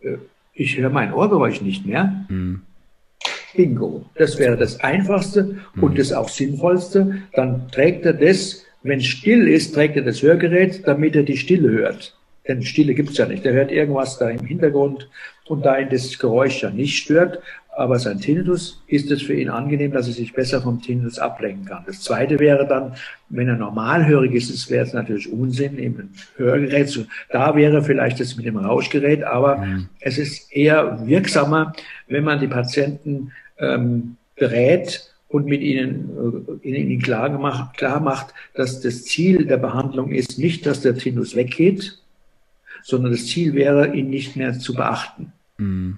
[0.00, 0.16] äh,
[0.52, 2.62] ich höre mein Ohrgeräusch nicht mehr, mhm.
[3.54, 4.04] Bingo.
[4.14, 7.22] Das wäre das Einfachste und das auch Sinnvollste.
[7.32, 11.70] Dann trägt er das, wenn still ist, trägt er das Hörgerät, damit er die Stille
[11.70, 12.16] hört.
[12.46, 13.44] Denn Stille gibt's ja nicht.
[13.44, 15.08] Er hört irgendwas da im Hintergrund
[15.46, 17.40] und da ihn das Geräusch ja nicht stört.
[17.80, 21.64] Aber sein Tinnitus ist es für ihn angenehm, dass er sich besser vom Tinnitus ablenken
[21.64, 21.82] kann.
[21.86, 22.92] Das zweite wäre dann,
[23.30, 28.20] wenn er normalhörig ist, wäre es natürlich Unsinn, eben ein Hörgerät zu, da wäre vielleicht
[28.20, 29.88] das mit dem Rauschgerät, aber mhm.
[29.98, 31.72] es ist eher wirksamer,
[32.06, 38.34] wenn man die Patienten ähm, berät und mit ihnen, äh, ihnen klar, gemacht, klar macht,
[38.52, 41.98] dass das Ziel der Behandlung ist nicht, dass der Tinnitus weggeht,
[42.82, 45.32] sondern das Ziel wäre, ihn nicht mehr zu beachten.
[45.56, 45.96] Mhm.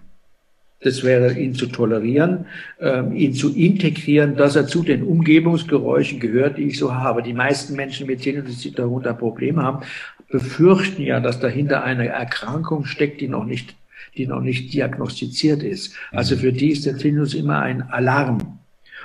[0.83, 2.47] Das wäre, ihn zu tolerieren,
[2.81, 7.23] ähm, ihn zu integrieren, dass er zu den Umgebungsgeräuschen gehört, die ich so habe.
[7.23, 9.85] Die meisten Menschen mit Tinnitus, die darunter Probleme haben,
[10.31, 13.77] befürchten ja, dass dahinter eine Erkrankung steckt, die noch nicht,
[14.17, 15.95] die noch nicht diagnostiziert ist.
[16.11, 18.59] Also für die ist der Tinnitus immer ein Alarm.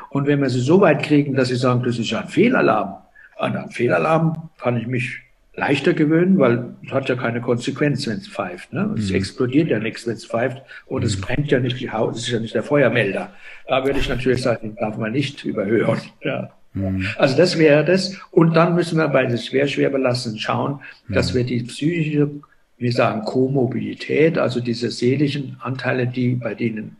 [0.09, 2.95] Und wenn wir sie so weit kriegen, dass sie sagen, das ist ja ein Fehlalarm,
[3.37, 5.26] an einen Fehlalarm kann ich mich
[5.57, 8.71] leichter gewöhnen, weil es hat ja keine Konsequenz, wenn es pfeift.
[8.73, 8.93] Ne?
[8.97, 9.15] Es mhm.
[9.15, 11.07] explodiert ja nichts, wenn es pfeift und mhm.
[11.07, 13.33] es brennt ja nicht die Haut, es ist ja nicht der Feuermelder.
[13.67, 15.99] Da würde ich natürlich sagen, den darf man nicht überhören.
[16.21, 16.51] Ja.
[16.73, 17.07] Mhm.
[17.17, 18.19] Also das wäre das.
[18.29, 21.37] Und dann müssen wir bei den schwer, schwer belasteten schauen, dass mhm.
[21.37, 22.29] wir die psychische,
[22.77, 26.97] wir sagen Komorbidität, also diese seelischen Anteile, die bei denen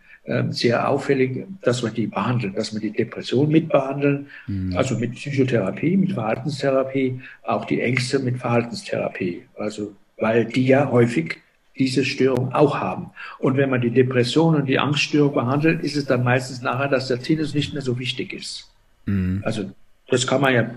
[0.50, 4.76] sehr auffällig, dass wir die behandeln, dass wir die Depression mitbehandeln, mhm.
[4.76, 11.38] also mit Psychotherapie, mit Verhaltenstherapie, auch die Ängste mit Verhaltenstherapie, also weil die ja häufig
[11.78, 13.12] diese Störung auch haben.
[13.40, 17.08] Und wenn man die Depression und die Angststörung behandelt, ist es dann meistens nachher, dass
[17.08, 18.70] der Tinnitus nicht mehr so wichtig ist.
[19.06, 19.42] Mhm.
[19.46, 19.72] Also
[20.10, 20.70] das kann man ja,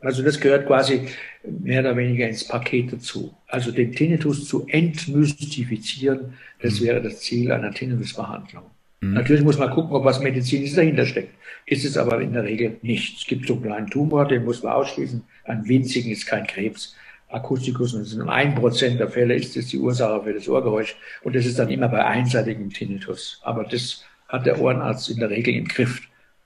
[0.00, 1.08] also das gehört quasi
[1.44, 3.34] mehr oder weniger ins Paket dazu.
[3.48, 6.84] Also den Tinnitus zu entmystifizieren, das mhm.
[6.84, 8.64] wäre das Ziel einer Tinnitusbehandlung.
[9.02, 9.14] Mhm.
[9.14, 11.34] Natürlich muss man gucken, ob was Medizinisches dahinter steckt.
[11.66, 13.18] Ist es aber in der Regel nicht.
[13.18, 15.22] Es gibt so einen kleinen Tumor, den muss man ausschließen.
[15.44, 16.94] Ein winzigen ist kein Krebs.
[17.28, 20.96] Akustikus, und in einem Prozent der Fälle ist es die Ursache für das Ohrgeräusch.
[21.22, 23.40] Und das ist dann immer bei einseitigem Tinnitus.
[23.42, 26.02] Aber das hat der Ohrenarzt in der Regel im Griff.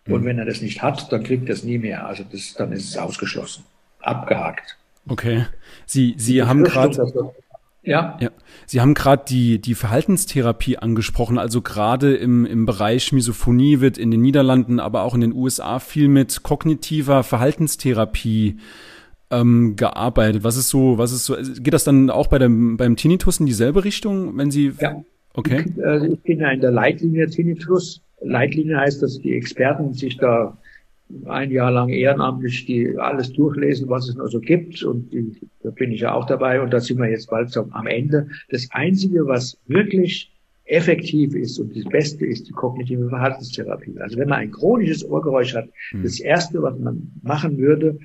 [0.09, 0.27] Und mhm.
[0.27, 2.07] wenn er das nicht hat, dann kriegt er es nie mehr.
[2.07, 3.64] Also das, dann ist es ausgeschlossen.
[4.01, 4.79] Abgehakt.
[5.09, 5.47] Okay.
[5.87, 6.97] Sie, Sie haben gerade
[7.87, 8.18] ja.
[8.20, 8.31] ja.
[8.66, 11.38] Sie haben gerade die, die Verhaltenstherapie angesprochen.
[11.38, 15.79] Also gerade im, im Bereich Misophonie wird in den Niederlanden, aber auch in den USA
[15.79, 18.59] viel mit kognitiver Verhaltenstherapie
[19.31, 20.44] ähm, gearbeitet.
[20.44, 23.46] Was ist so, was ist so, geht das dann auch bei dem, beim Tinnitus in
[23.46, 24.72] dieselbe Richtung, wenn Sie.
[24.81, 25.03] Ja.
[25.35, 25.64] Okay.
[25.66, 28.03] Ich, also ich bin ja in der Leitlinie Tinnitus.
[28.20, 30.57] Leitlinie heißt, dass die Experten sich da
[31.27, 34.83] ein Jahr lang ehrenamtlich die alles durchlesen, was es noch so gibt.
[34.83, 36.61] Und die, da bin ich ja auch dabei.
[36.61, 38.29] Und da sind wir jetzt bald so am Ende.
[38.51, 40.33] Das Einzige, was wirklich
[40.64, 43.95] effektiv ist und das Beste ist die kognitive Verhaltenstherapie.
[44.01, 46.03] Also wenn man ein chronisches Ohrgeräusch hat, hm.
[46.03, 47.97] das Erste, was man machen würde,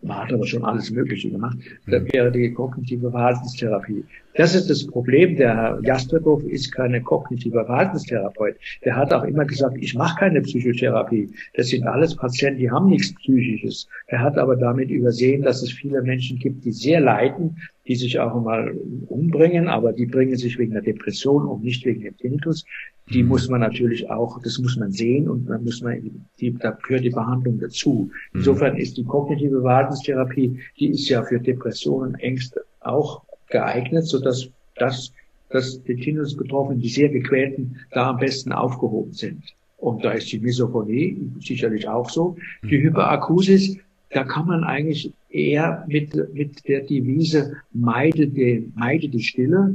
[0.00, 1.58] man hat aber schon alles Mögliche gemacht.
[1.86, 2.06] Mhm.
[2.12, 4.04] wäre die kognitive Verhaltenstherapie.
[4.34, 5.36] Das ist das Problem.
[5.36, 8.56] Der Herr Jastrebov ist keine kognitive Verhaltenstherapeut.
[8.84, 11.30] Der hat auch immer gesagt, ich mache keine Psychotherapie.
[11.54, 13.88] Das sind alles Patienten, die haben nichts Psychisches.
[14.06, 17.56] Er hat aber damit übersehen, dass es viele Menschen gibt, die sehr leiden,
[17.88, 18.76] die sich auch mal
[19.08, 22.64] umbringen, aber die bringen sich wegen der Depression und nicht wegen dem Tinnitus.
[23.10, 23.30] Die mhm.
[23.30, 27.04] muss man natürlich auch, das muss man sehen und dann muss man, die, da gehört
[27.04, 28.10] die Behandlung dazu.
[28.32, 28.38] Mhm.
[28.40, 34.48] Insofern ist die kognitive Verhaltenstherapie, die ist ja für Depressionen, Ängste auch geeignet, so dass
[34.76, 35.12] das,
[35.50, 39.42] dass die Tinnitus-Betroffenen, die sehr gequälten, da am besten aufgehoben sind.
[39.78, 42.36] Und da ist die Misophonie sicherlich auch so.
[42.62, 42.82] Die mhm.
[42.82, 43.76] Hyperakusis,
[44.10, 49.74] da kann man eigentlich eher mit, mit der Devise meide die, meide die Stille,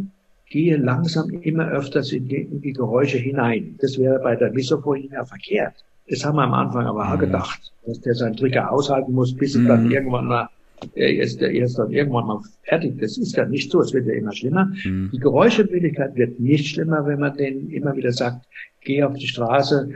[0.49, 3.75] gehe langsam immer öfters in die, in die Geräusche hinein.
[3.79, 5.83] Das wäre bei der Misophonie ja verkehrt.
[6.09, 7.21] Das haben wir am Anfang aber auch mhm.
[7.21, 9.91] gedacht, dass der seinen Trigger aushalten muss, bis es dann mhm.
[9.91, 10.49] irgendwann mal
[10.95, 12.99] er ist, er ist dann irgendwann mal fertig.
[12.99, 14.71] Das ist ja nicht so, es wird ja immer schlimmer.
[14.83, 15.09] Mhm.
[15.13, 18.45] Die Geräuschemüdigkeit wird nicht schlimmer, wenn man denen immer wieder sagt,
[18.81, 19.89] geh auf die Straße,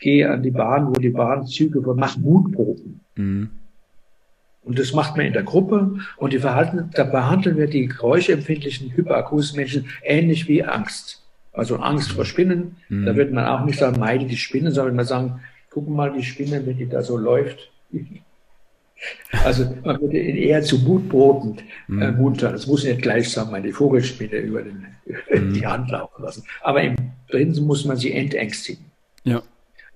[0.00, 3.00] geh an die Bahn, wo die Bahnzüge, mach Mutproben.
[3.16, 3.50] Mhm.
[4.62, 8.96] Und das macht man in der Gruppe und die Verhalten, da behandeln wir die geräuschempfindlichen
[8.96, 11.22] hyperakusen Menschen ähnlich wie Angst.
[11.52, 12.76] Also Angst vor Spinnen.
[12.88, 13.04] Mhm.
[13.04, 16.22] Da wird man auch nicht sagen, meide die Spinnen, sondern man sagen, guck mal die
[16.22, 17.70] Spinne, wenn die da so läuft.
[19.44, 22.16] Also man würde ihn eher zu Mutbroten äh, mhm.
[22.16, 22.52] muntern.
[22.52, 24.86] Das muss nicht gleich sagen, meine Vogelspinne über den,
[25.30, 25.54] mhm.
[25.54, 26.44] die Hand laufen lassen.
[26.62, 26.96] Aber im
[27.28, 28.84] Prinzip muss man sie entängstigen.
[29.24, 29.42] Ja.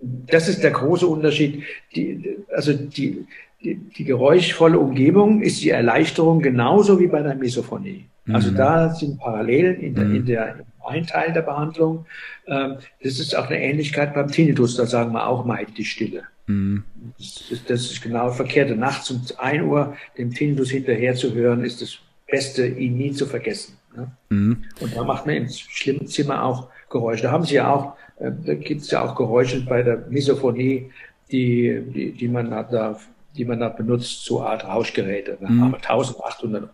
[0.00, 1.62] Das ist der große Unterschied.
[1.94, 3.26] Die, also die,
[3.62, 8.06] die, die geräuschvolle Umgebung ist die Erleichterung genauso wie bei der Misophonie.
[8.32, 8.56] Also mhm.
[8.56, 10.26] da sind Parallelen in der, in mhm.
[10.26, 10.56] der
[10.88, 12.06] ein Teil der Behandlung.
[12.46, 16.24] Ähm, das ist auch eine Ähnlichkeit beim Tinnitus, da sagen wir auch meid die Stille.
[16.46, 16.84] Mhm.
[17.18, 18.76] Das, ist, das ist genau verkehrt.
[18.76, 23.26] Nachts um ein Uhr dem Tinnitus hinterher zu hören, ist das Beste, ihn nie zu
[23.26, 23.76] vergessen.
[23.94, 24.10] Ne?
[24.30, 24.64] Mhm.
[24.80, 27.24] Und da macht man im schlimmen Zimmer auch Geräusche.
[27.24, 30.90] Da haben sie ja auch, äh, da gibt es ja auch Geräusche bei der Misophonie,
[31.30, 32.98] die, die, die man da,
[33.36, 35.38] die man da benutzt, so Art Rauschgeräte.
[35.40, 35.60] Da mhm.
[35.60, 36.70] haben wir 1800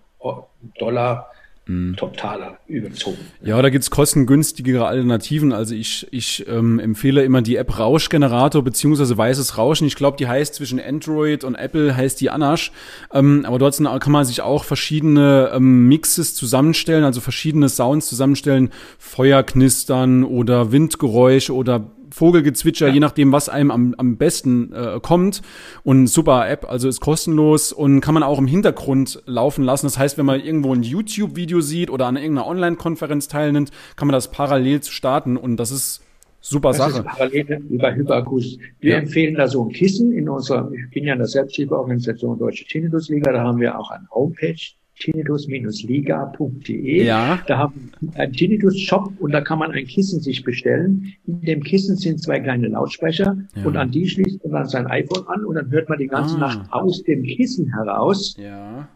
[0.79, 1.31] Dollar
[1.67, 1.97] Mhm.
[1.97, 3.19] Totaler überzogen.
[3.43, 5.53] Ja, da gibt's kostengünstigere Alternativen.
[5.53, 9.87] Also ich, ich ähm, empfehle immer die App Rauschgenerator beziehungsweise Weißes Rauschen.
[9.87, 12.71] Ich glaube, die heißt zwischen Android und Apple heißt die Anash.
[13.13, 18.71] Ähm, aber dort kann man sich auch verschiedene ähm, Mixes zusammenstellen, also verschiedene Sounds zusammenstellen.
[18.99, 22.95] Feuerknistern oder Windgeräusche oder Vogelgezwitscher, ja.
[22.95, 25.43] je nachdem, was einem am, am besten äh, kommt.
[25.83, 29.87] Und super App, also ist kostenlos und kann man auch im Hintergrund laufen lassen.
[29.87, 34.13] Das heißt, wenn man irgendwo ein YouTube-Video sieht oder an irgendeiner Online-Konferenz teilnimmt, kann man
[34.13, 36.03] das parallel starten und das ist
[36.41, 36.99] super das Sache.
[37.01, 38.59] Ist parallel über Hyperakus.
[38.79, 38.99] Wir ja.
[38.99, 43.33] empfehlen da so ein Kissen in unserer, ich bin ja in der Selbsthilfeorganisation Deutsche Tinnitusliga,
[43.33, 44.55] da haben wir auch eine Homepage,
[44.99, 47.05] tinnitus-liga.de.
[47.05, 47.41] Ja.
[47.47, 51.15] Da haben wir einen Tinnitus-Shop und da kann man ein Kissen sich bestellen.
[51.27, 53.65] In dem Kissen sind zwei kleine Lautsprecher ja.
[53.65, 56.41] und an die schließt man sein iPhone an und dann hört man die ganze ah.
[56.41, 58.37] Nacht aus dem Kissen heraus.
[58.39, 58.89] Ja.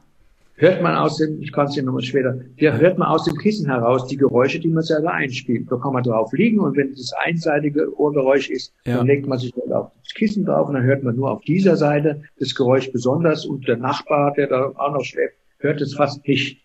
[0.60, 3.36] Hört man aus dem, ich kann es dir nochmal später, ja, hört man aus dem
[3.36, 5.70] Kissen heraus die Geräusche, die man selber einspielt.
[5.70, 8.96] Da kann man drauf liegen und wenn das einseitige Ohrgeräusch ist, ja.
[8.96, 11.76] dann legt man sich auf das Kissen drauf und dann hört man nur auf dieser
[11.76, 16.26] Seite das Geräusch besonders und der Nachbar, der da auch noch schläft, hört es fast
[16.26, 16.64] nicht.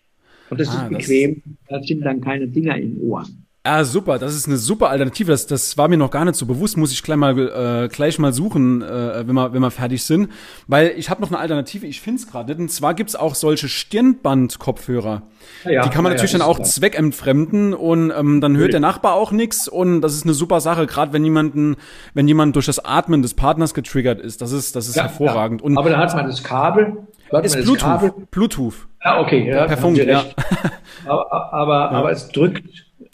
[0.50, 3.44] Und das ah, ist bequem, das da sind dann keine Dinger in Ohren.
[3.66, 5.30] Ah, super, das ist eine super Alternative.
[5.32, 6.76] Das, das war mir noch gar nicht so bewusst.
[6.76, 10.30] Muss ich gleich mal, äh, gleich mal suchen, äh, wenn, wir, wenn wir fertig sind.
[10.66, 12.54] Weil ich habe noch eine Alternative, ich finde es gerade.
[12.56, 15.22] Und zwar gibt's auch solche Stirnband-Kopfhörer.
[15.64, 16.68] Ja, die kann man natürlich ja, dann auch klar.
[16.68, 20.86] zweckentfremden und ähm, dann hört der Nachbar auch nichts und das ist eine super Sache,
[20.86, 21.76] gerade wenn jemanden,
[22.12, 24.42] wenn jemand durch das Atmen des Partners getriggert ist.
[24.42, 25.62] Das ist, das ist hervorragend.
[25.62, 26.98] Und Aber da hat man das Kabel.
[27.38, 27.78] Hat ist Bluetooth.
[27.78, 28.12] Kabel.
[28.30, 28.74] Bluetooth.
[29.00, 29.66] Ah, okay, ja.
[29.66, 30.24] Per Funk, ja.
[31.06, 32.64] Aber, aber, aber es drückt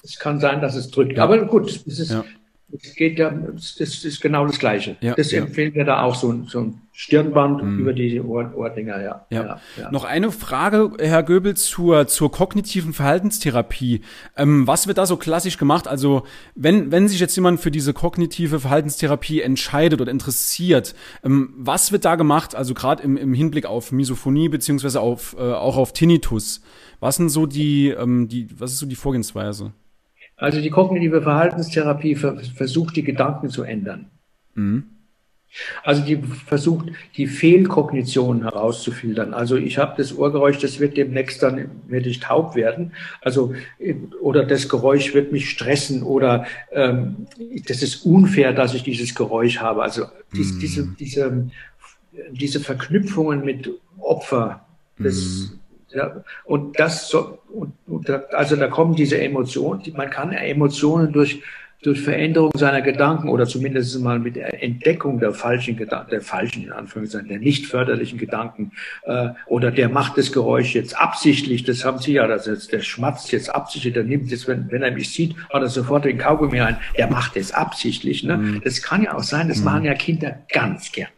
[0.03, 1.17] es kann sein, dass es drückt.
[1.17, 1.25] Ja.
[1.25, 2.25] Aber gut, es ist, ja.
[2.73, 4.97] Es geht ja, es ist genau das Gleiche.
[5.01, 7.79] Ja, das empfehlen wir da auch so ein, so ein Stirnband mhm.
[7.79, 9.27] über die Ohr, Ohrdinger, ja.
[9.31, 9.61] Ja.
[9.79, 9.91] ja.
[9.91, 14.03] Noch eine Frage, Herr Göbel, zur, zur kognitiven Verhaltenstherapie.
[14.37, 15.89] Ähm, was wird da so klassisch gemacht?
[15.89, 21.91] Also, wenn, wenn sich jetzt jemand für diese kognitive Verhaltenstherapie entscheidet oder interessiert, ähm, was
[21.91, 22.55] wird da gemacht?
[22.55, 26.63] Also, gerade im, im Hinblick auf Misophonie beziehungsweise auf, äh, auch auf Tinnitus.
[27.01, 29.73] Was sind so die, ähm, die, was ist so die Vorgehensweise?
[30.41, 34.07] Also die kognitive Verhaltenstherapie versucht, die Gedanken zu ändern.
[34.55, 34.85] Mhm.
[35.83, 39.35] Also die versucht, die Fehlkognition herauszufiltern.
[39.35, 42.93] Also ich habe das Ohrgeräusch, das wird demnächst dann, werde ich taub werden.
[43.21, 43.53] Also,
[44.21, 47.27] oder das Geräusch wird mich stressen oder ähm,
[47.67, 49.83] das ist unfair, dass ich dieses Geräusch habe.
[49.83, 50.59] Also dies, mm.
[50.61, 51.51] diese, diese,
[52.31, 54.65] diese Verknüpfungen mit Opfer,
[54.99, 55.60] das, mm.
[55.93, 60.33] Ja, und das so, und, und da, also da kommen diese Emotionen, die, man kann
[60.33, 61.43] Emotionen durch,
[61.83, 66.63] durch Veränderung seiner Gedanken oder zumindest mal mit der Entdeckung der falschen Gedanken, der falschen
[66.63, 68.73] in Anführungszeichen, der nicht förderlichen Gedanken
[69.05, 72.83] äh, oder der macht das Geräusch jetzt absichtlich, das haben Sie ja, das ist, der
[72.83, 76.19] schmatzt jetzt absichtlich, der nimmt jetzt, wenn, wenn er mich sieht, hat er sofort den
[76.19, 78.23] Kaugummi ein, der macht es absichtlich.
[78.23, 78.37] Ne?
[78.37, 78.61] Mhm.
[78.63, 79.65] Das kann ja auch sein, das mhm.
[79.65, 81.09] machen ja Kinder ganz gern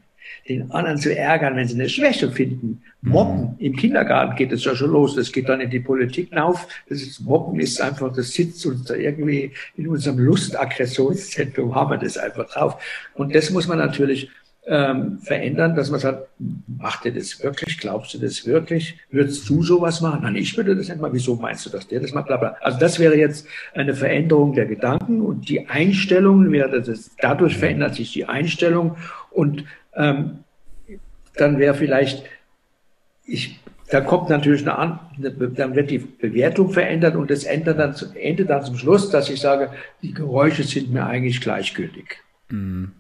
[0.49, 2.83] den anderen zu ärgern, wenn sie eine Schwäche finden.
[3.01, 3.41] Mobben.
[3.41, 3.55] Mhm.
[3.59, 5.15] Im Kindergarten geht es ja schon los.
[5.15, 6.67] Das geht dann in die Politik hinauf.
[6.89, 11.99] Das ist, Mobben ist einfach, das sitzt uns da irgendwie in unserem Lustaggessionszentrum haben wir
[11.99, 12.83] das einfach drauf.
[13.15, 14.31] Und das muss man natürlich
[14.65, 16.29] ähm, verändern, dass man sagt,
[16.67, 17.79] macht ihr das wirklich?
[17.79, 18.97] Glaubst du das wirklich?
[19.11, 20.21] Würdest du sowas machen?
[20.23, 21.13] Nein, ich würde das nicht mal.
[21.13, 22.29] Wieso meinst du, dass der das macht?
[22.29, 22.59] Blablabla.
[22.61, 27.11] Also das wäre jetzt eine Veränderung der Gedanken und die Einstellung wäre das.
[27.21, 28.97] Dadurch verändert sich die Einstellung
[29.31, 30.45] und ähm,
[31.37, 32.25] dann wäre vielleicht,
[33.25, 37.95] ich, da kommt natürlich eine, an, dann wird die Bewertung verändert und das endet dann,
[38.15, 39.71] endet dann zum Schluss, dass ich sage,
[40.03, 42.19] die Geräusche sind mir eigentlich gleichgültig.
[42.49, 42.93] Mhm.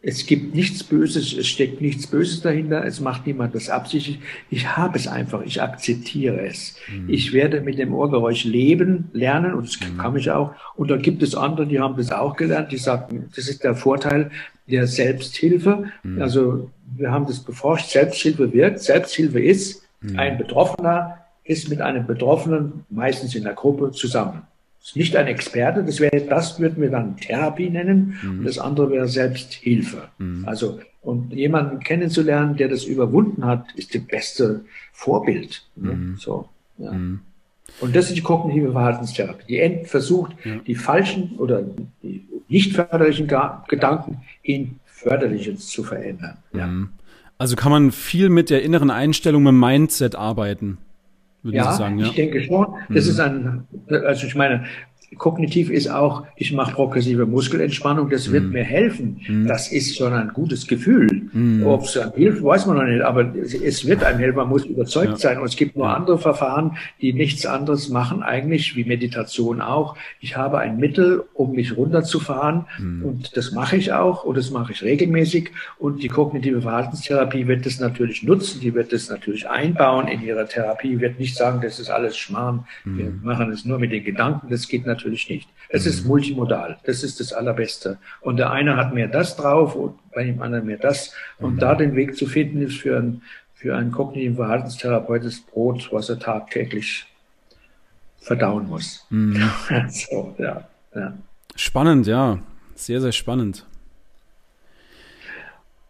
[0.00, 4.20] Es gibt nichts Böses, es steckt nichts Böses dahinter, es macht niemand das absichtlich.
[4.48, 6.76] Ich habe es einfach, ich akzeptiere es.
[6.88, 7.10] Mhm.
[7.10, 9.98] Ich werde mit dem Ohrgeräusch leben, lernen und das mhm.
[9.98, 10.52] kann ich auch.
[10.76, 13.74] Und dann gibt es andere, die haben das auch gelernt, die sagen, das ist der
[13.74, 14.30] Vorteil
[14.68, 15.90] der Selbsthilfe.
[16.04, 16.22] Mhm.
[16.22, 18.78] Also wir haben das beforscht, Selbsthilfe wirkt.
[18.80, 20.16] Selbsthilfe ist, mhm.
[20.16, 24.42] ein Betroffener ist mit einem Betroffenen meistens in der Gruppe zusammen
[24.88, 28.38] ist nicht ein Experte, das wäre, das würden wir dann Therapie nennen mhm.
[28.38, 30.08] und das andere wäre Selbsthilfe.
[30.18, 30.44] Mhm.
[30.46, 35.62] Also, und jemanden kennenzulernen, der das überwunden hat, ist das beste Vorbild.
[35.76, 35.92] Ne?
[35.92, 36.16] Mhm.
[36.16, 36.92] So, ja.
[36.92, 37.20] Mhm.
[37.80, 39.44] Und das ist die kognitive Verhaltenstherapie.
[39.46, 40.56] Die versucht, ja.
[40.66, 41.62] die falschen oder
[42.02, 43.28] die nicht förderlichen
[43.68, 46.38] Gedanken in förderliches zu verändern.
[46.52, 46.66] Ja.
[46.66, 46.88] Mhm.
[47.36, 50.78] Also kann man viel mit der inneren Einstellung, mit dem Mindset arbeiten
[51.48, 51.98] würde ja, ich sagen.
[51.98, 52.66] Ja, ich denke schon.
[52.88, 53.10] Das mhm.
[53.10, 54.64] ist ein, also ich meine,
[55.16, 58.50] Kognitiv ist auch, ich mache progressive Muskelentspannung, das wird mm.
[58.50, 59.20] mir helfen.
[59.26, 59.46] Mm.
[59.46, 61.17] Das ist schon ein gutes Gefühl.
[61.32, 61.66] Mm.
[61.66, 64.64] Ob es einem hilft, weiß man noch nicht, aber es wird einem helfen, man muss
[64.64, 65.16] überzeugt ja.
[65.16, 65.38] sein.
[65.38, 69.96] Und es gibt nur andere Verfahren, die nichts anderes machen, eigentlich wie Meditation auch.
[70.20, 73.04] Ich habe ein Mittel, um mich runterzufahren mm.
[73.04, 75.50] und das mache ich auch und das mache ich regelmäßig.
[75.78, 80.46] Und die kognitive Verhaltenstherapie wird das natürlich nutzen, die wird das natürlich einbauen in ihre
[80.46, 83.20] Therapie, wird nicht sagen, das ist alles Schmarrn, wir mm.
[83.22, 85.48] machen es nur mit den Gedanken, das geht natürlich nicht.
[85.68, 85.90] Es mhm.
[85.90, 86.78] ist multimodal.
[86.84, 87.98] Das ist das Allerbeste.
[88.20, 91.14] Und der eine hat mehr das drauf und bei dem anderen mehr das.
[91.38, 93.22] Und da den Weg zu finden, ist für, ein,
[93.54, 97.06] für einen kognitiven Verhaltenstherapeut das Brot, was er tagtäglich
[98.20, 99.06] verdauen muss.
[99.10, 99.42] Mhm.
[99.88, 101.16] so, ja, ja.
[101.56, 102.38] Spannend, ja.
[102.74, 103.66] Sehr, sehr spannend.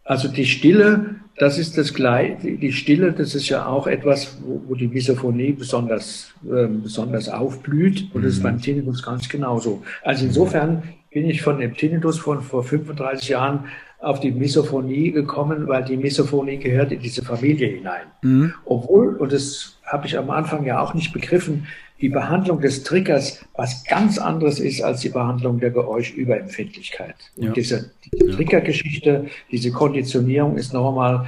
[0.03, 2.57] Also die Stille, das ist das gleiche.
[2.57, 8.09] Die Stille, das ist ja auch etwas, wo, wo die Misophonie besonders, äh, besonders aufblüht.
[8.15, 8.61] Und das ist beim mhm.
[8.61, 9.83] Tinnitus ganz genauso.
[10.01, 13.65] Also insofern bin ich von dem Tinnitus von vor 35 Jahren
[13.99, 18.07] auf die Misophonie gekommen, weil die Misophonie gehört in diese Familie hinein.
[18.21, 18.53] Mhm.
[18.65, 21.67] Obwohl, und das habe ich am Anfang ja auch nicht begriffen,
[22.01, 27.15] die Behandlung des Triggers was ganz anderes ist als die Behandlung der Geräuschüberempfindlichkeit.
[27.35, 27.51] Und ja.
[27.51, 31.27] diese, diese Triggergeschichte, diese Konditionierung ist nochmal,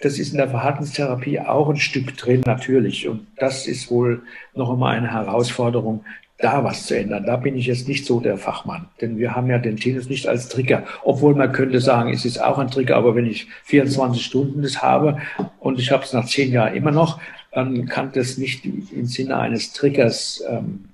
[0.00, 3.08] das ist in der Verhaltenstherapie auch ein Stück drin, natürlich.
[3.08, 4.22] Und das ist wohl
[4.54, 6.04] noch einmal eine Herausforderung,
[6.42, 7.24] da was zu ändern.
[7.24, 10.26] Da bin ich jetzt nicht so der Fachmann, denn wir haben ja den Tinnitus nicht
[10.26, 10.84] als Trigger.
[11.04, 14.82] Obwohl man könnte sagen, es ist auch ein Trigger, aber wenn ich 24 Stunden das
[14.82, 15.18] habe
[15.60, 17.20] und ich habe es nach zehn Jahren immer noch,
[17.52, 20.86] dann kann das nicht im Sinne eines Triggers, ähm,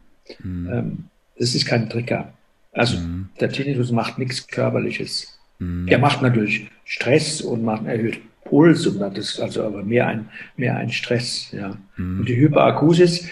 [0.43, 0.71] mhm.
[0.73, 1.05] ähm,
[1.39, 2.33] das ist kein Trigger.
[2.73, 3.31] Also mhm.
[3.41, 5.39] der Tinnitus macht nichts Körperliches.
[5.59, 5.87] Mhm.
[5.87, 10.29] Der macht natürlich Stress und macht erhöht Puls und das ist also aber mehr ein,
[10.57, 11.77] mehr ein Stress, ja.
[11.97, 12.21] Mhm.
[12.21, 13.29] Und die Hyperakusis,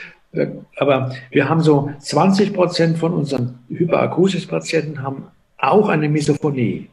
[0.76, 5.28] aber wir haben so 20 Prozent von unseren Hyperakusis-Patienten haben
[5.58, 6.88] auch eine Misophonie.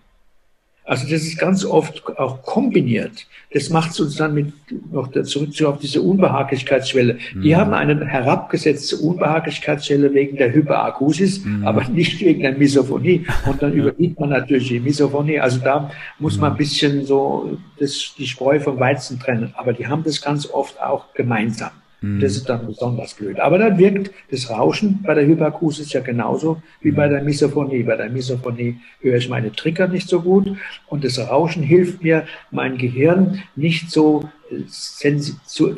[0.86, 3.26] Also das ist ganz oft auch kombiniert.
[3.54, 4.52] Das macht es uns dann mit
[4.91, 7.20] noch zurück zu auf diese Unbehaglichkeitsschwelle.
[7.36, 7.41] Mhm.
[7.41, 11.66] Die haben eine herabgesetzte Unbehaglichkeitsschwelle wegen der Hyperakusis, mhm.
[11.66, 13.26] aber nicht wegen der Misophonie.
[13.46, 15.39] Und dann übernimmt man natürlich die Misophonie.
[15.39, 15.89] Also da
[16.20, 16.58] muss man ein mhm.
[16.58, 19.54] bisschen so das, die Spreu vom Weizen trennen.
[19.56, 21.72] Aber die haben das ganz oft auch gemeinsam.
[22.04, 22.20] Mhm.
[22.20, 23.39] Das ist dann besonders blöd.
[23.39, 27.84] Aber dann wirkt das Rauschen bei der Hyperakusis ja genauso wie bei der Misophonie.
[27.84, 32.26] Bei der Misophonie höre ich meine Trigger nicht so gut und das Rauschen hilft mir,
[32.51, 35.76] mein Gehirn nicht so äh, zu,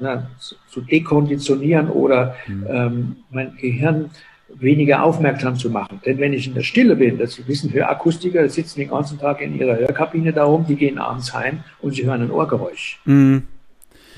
[0.00, 0.30] na,
[0.68, 2.66] zu dekonditionieren oder mhm.
[2.68, 4.10] ähm, mein Gehirn
[4.52, 6.00] weniger aufmerksam zu machen.
[6.04, 9.56] Denn wenn ich in der Stille bin, das wissen Hörakustiker, sitzen den ganzen Tag in
[9.56, 12.98] ihrer Hörkabine da rum, die gehen abends heim und sie hören ein Ohrgeräusch.
[13.04, 13.42] Mhm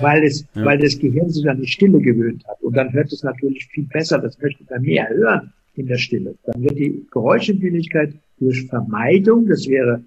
[0.00, 0.64] weil es, ja.
[0.64, 2.60] weil das Gehirn sich an die Stille gewöhnt hat.
[2.62, 6.34] Und dann hört es natürlich viel besser, das möchte dann mehr hören in der Stille.
[6.44, 10.02] Dann wird die Geräuschempfindlichkeit durch Vermeidung, das wäre,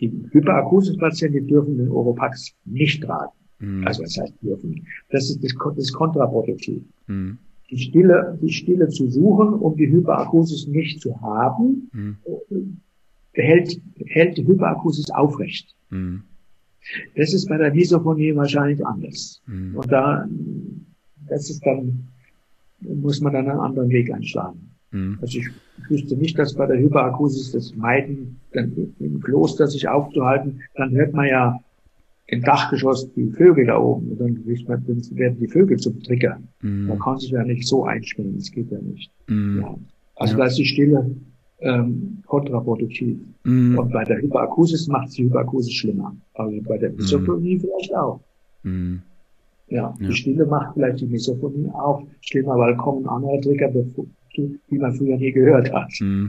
[0.00, 3.32] die Hyperakusis-Patienten dürfen den Oropax nicht tragen.
[3.60, 3.86] Mhm.
[3.86, 4.86] Also was heißt dürfen?
[5.10, 6.82] Das ist, das, das ist kontraproduktiv.
[7.06, 7.38] Mhm.
[7.70, 12.16] Die Stille, die Stille zu suchen, um die Hyperakusis nicht zu haben, mhm.
[13.32, 15.74] hält, hält die Hyperakusis aufrecht.
[17.16, 19.42] Das ist bei der Misophonie wahrscheinlich anders.
[19.46, 19.76] Mhm.
[19.76, 20.26] Und da,
[21.28, 22.08] das ist dann,
[22.80, 24.70] muss man dann einen anderen Weg einschlagen.
[24.90, 25.18] Mhm.
[25.20, 25.48] Also ich
[25.88, 31.12] wüsste nicht, dass bei der Hyperakusis das Meiden, dann im Kloster sich aufzuhalten, dann hört
[31.12, 31.58] man ja
[32.26, 36.40] im Dachgeschoss die Vögel da oben und dann, werden die Vögel zum Trigger.
[36.62, 36.86] Mhm.
[36.86, 39.10] Man kann sich ja nicht so einspielen, das geht ja nicht.
[39.28, 39.60] Mhm.
[39.60, 39.74] Ja.
[40.16, 40.38] Also ja.
[40.38, 41.10] da ist die Stille
[41.64, 43.18] ähm, kontraproduktiv.
[43.44, 43.78] Mm.
[43.78, 46.14] Und bei der Hyperakusis macht es die Hyperakusis schlimmer.
[46.34, 47.60] Also bei der Misophonie mm.
[47.60, 48.20] vielleicht auch.
[48.62, 48.96] Mm.
[49.68, 53.72] Ja, ja, die Stille macht vielleicht die Misophonie auch schlimmer, weil kommen andere Trigger,
[54.36, 55.90] die man früher nie gehört hat.
[56.00, 56.26] Mm.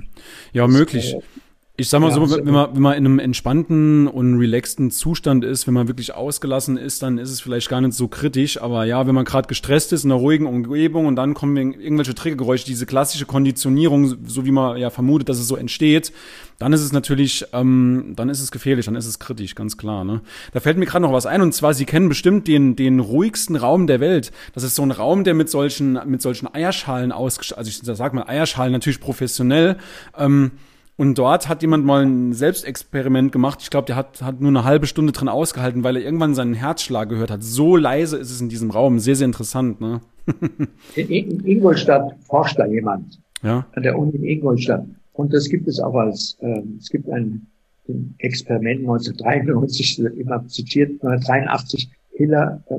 [0.54, 1.14] Ja, möglich.
[1.14, 1.45] Das, äh,
[1.78, 5.44] ich sag mal ja, so, wenn man, wenn man in einem entspannten und relaxten Zustand
[5.44, 8.62] ist, wenn man wirklich ausgelassen ist, dann ist es vielleicht gar nicht so kritisch.
[8.62, 12.16] Aber ja, wenn man gerade gestresst ist in einer ruhigen Umgebung und dann kommen irgendwelche
[12.16, 16.14] Triggergeräusche, diese klassische Konditionierung, so wie man ja vermutet, dass es so entsteht,
[16.60, 20.06] dann ist es natürlich, ähm, dann ist es gefährlich, dann ist es kritisch, ganz klar.
[20.06, 20.22] Ne?
[20.54, 23.58] Da fällt mir gerade noch was ein und zwar, Sie kennen bestimmt den den ruhigsten
[23.58, 24.32] Raum der Welt.
[24.54, 28.14] Das ist so ein Raum, der mit solchen mit solchen Eierschalen ausgestattet, also ich sag
[28.14, 29.76] mal Eierschalen natürlich professionell.
[30.18, 30.52] Ähm,
[30.98, 33.60] und dort hat jemand mal ein Selbstexperiment gemacht.
[33.62, 36.54] Ich glaube, der hat, hat nur eine halbe Stunde drin ausgehalten, weil er irgendwann seinen
[36.54, 37.43] Herzschlag gehört hat.
[37.43, 39.00] So leise ist es in diesem Raum.
[39.00, 39.82] Sehr, sehr interessant.
[39.82, 40.00] Ne?
[40.96, 43.20] in Ingolstadt forscht da jemand.
[43.43, 43.66] Ja.
[43.74, 44.86] An der Uni in Ingolstadt.
[45.14, 47.46] Und das gibt es auch als, äh, es gibt ein,
[47.89, 52.76] ein Experiment 1993, immer zitiert, 1983, Hiller, äh,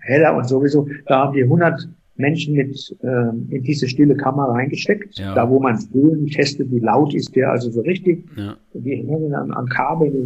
[0.00, 0.88] heller und sowieso.
[1.06, 1.88] Da haben die 100
[2.18, 5.34] Menschen mit äh, in diese stille Kammer reingesteckt, ja.
[5.34, 8.24] da wo man Höhen testet, wie laut ist der, also so richtig.
[8.36, 8.56] Ja.
[8.74, 10.24] Die hängen an, an Kabel.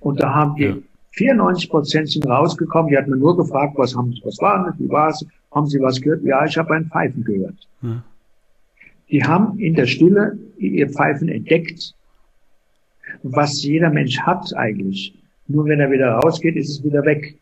[0.00, 0.76] Und da haben die ja.
[1.12, 2.90] 94 Prozent sind rausgekommen.
[2.90, 5.26] Die hat mir nur gefragt, was haben Sie, was war das, wie war es?
[5.52, 6.22] Haben Sie was gehört?
[6.22, 7.68] Ja, ich habe ein Pfeifen gehört.
[7.82, 8.02] Ja.
[9.10, 11.94] Die haben in der Stille ihr Pfeifen entdeckt,
[13.24, 15.14] was jeder Mensch hat eigentlich.
[15.48, 17.36] Nur wenn er wieder rausgeht, ist es wieder weg.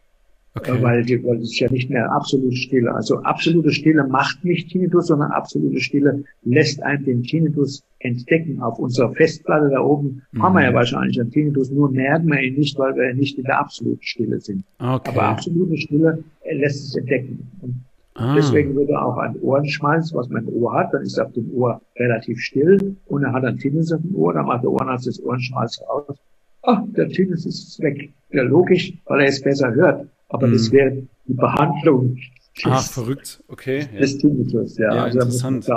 [0.59, 0.83] Okay.
[0.83, 2.93] Weil, die, weil es ist ja nicht mehr absolute Stille.
[2.93, 8.61] Also absolute Stille macht nicht Tinnitus, sondern absolute Stille lässt einen den Tinnitus entdecken.
[8.61, 10.43] Auf unserer Festplatte da oben mhm.
[10.43, 13.45] haben wir ja wahrscheinlich einen Tinnitus, nur merken wir ihn nicht, weil wir nicht in
[13.45, 14.65] der absoluten Stille sind.
[14.79, 15.11] Okay.
[15.11, 17.47] Aber absolute Stille lässt es entdecken.
[17.63, 17.85] Und
[18.15, 18.35] ah.
[18.35, 21.81] deswegen würde auch ein Ohrenschmalz, was man im Ohr hat, dann ist auf dem Ohr
[21.97, 25.23] relativ still und er hat einen Tinnitus auf dem Ohr, dann macht der Ohrenarzt das
[25.23, 26.17] Ohrenschmalz raus.
[26.63, 28.13] Ach, der Tinnitus ist weg.
[28.31, 30.07] Ja, logisch, weil er es besser hört.
[30.29, 30.53] Aber hm.
[30.53, 32.19] das wäre die Behandlung.
[32.65, 33.89] Ah, verrückt, okay.
[33.99, 34.95] Des Tinnitus, ja.
[34.95, 35.69] ja also interessant.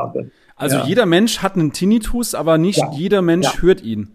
[0.55, 0.85] Also ja.
[0.85, 2.91] jeder Mensch hat einen Tinnitus, aber nicht ja.
[2.93, 4.09] jeder Mensch hört ihn.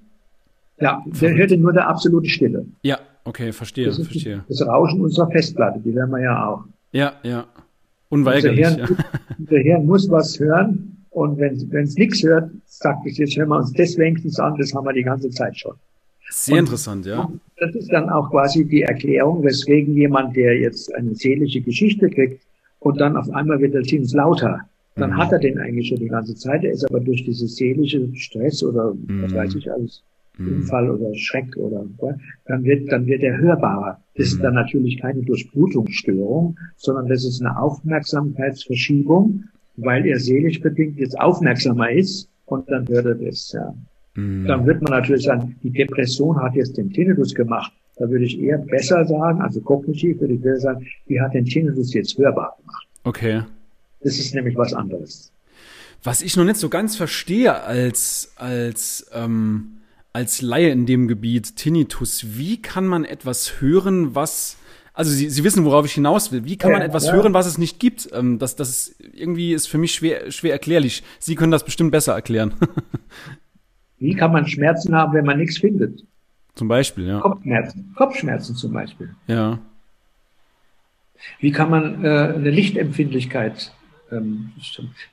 [0.81, 2.67] Ja, der hört nur der absolute Stille.
[2.83, 4.45] Ja, okay, verstehe, das verstehe.
[4.49, 6.65] Das Rauschen unserer Festplatte, die hören wir ja auch.
[6.93, 7.47] Ja, ja.
[8.09, 8.67] Unweigerlich.
[8.67, 9.05] Unser Hirn,
[9.39, 13.57] unser Hirn muss was hören und wenn es nichts hört, sagt es, jetzt hören wir
[13.57, 15.75] uns das wenigstens an, das haben wir die ganze Zeit schon.
[16.31, 17.31] Sehr und interessant, ja.
[17.59, 22.43] Das ist dann auch quasi die Erklärung, weswegen jemand, der jetzt eine seelische Geschichte kriegt
[22.81, 24.61] und dann auf einmal wird der Zins lauter,
[24.97, 25.17] dann mhm.
[25.17, 26.65] hat er den eigentlich schon die ganze Zeit.
[26.65, 29.23] Er ist aber durch diese seelische Stress oder mhm.
[29.23, 30.03] was weiß ich alles,
[30.39, 30.49] mhm.
[30.49, 31.85] Unfall oder Schreck oder
[32.47, 34.01] dann wird, dann wird er hörbarer.
[34.17, 34.43] Das ist mhm.
[34.43, 39.45] dann natürlich keine Durchblutungsstörung, sondern das ist eine Aufmerksamkeitsverschiebung,
[39.77, 43.53] weil er seelisch bedingt jetzt aufmerksamer ist und dann hört er das.
[43.53, 43.75] Ja.
[44.17, 44.47] Mhm.
[44.47, 47.73] Dann wird man natürlich sagen, die Depression hat jetzt den Tinnitus gemacht.
[47.97, 51.45] Da würde ich eher besser sagen, also kognitiv würde ich besser sagen, die hat den
[51.45, 52.87] Tinnitus jetzt hörbar gemacht.
[53.05, 53.43] Okay.
[54.01, 55.33] Das ist nämlich was anderes.
[56.03, 59.79] Was ich noch nicht so ganz verstehe als, als, ähm,
[60.13, 64.57] als Laie in dem Gebiet Tinnitus, wie kann man etwas hören, was,
[64.93, 66.45] also Sie, Sie wissen, worauf ich hinaus will.
[66.45, 67.15] Wie kann ja, man etwas ja.
[67.15, 68.11] hören, was es nicht gibt?
[68.13, 71.03] Ähm, das, das ist, irgendwie ist für mich schwer, schwer erklärlich.
[71.19, 72.55] Sie können das bestimmt besser erklären.
[73.99, 76.05] Wie kann man Schmerzen haben, wenn man nichts findet?
[76.55, 77.21] Zum Beispiel, ja.
[77.21, 79.15] Kopfschmerzen, Kopfschmerzen zum Beispiel.
[79.27, 79.59] Ja.
[81.41, 83.73] Wie kann man äh, eine Lichtempfindlichkeit,
[84.13, 84.53] ähm,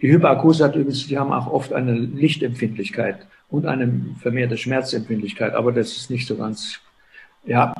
[0.01, 5.71] die Hyperakuse hat übrigens, die haben auch oft eine Lichtempfindlichkeit und eine vermehrte Schmerzempfindlichkeit, aber
[5.71, 6.79] das ist nicht so ganz,
[7.45, 7.73] ja,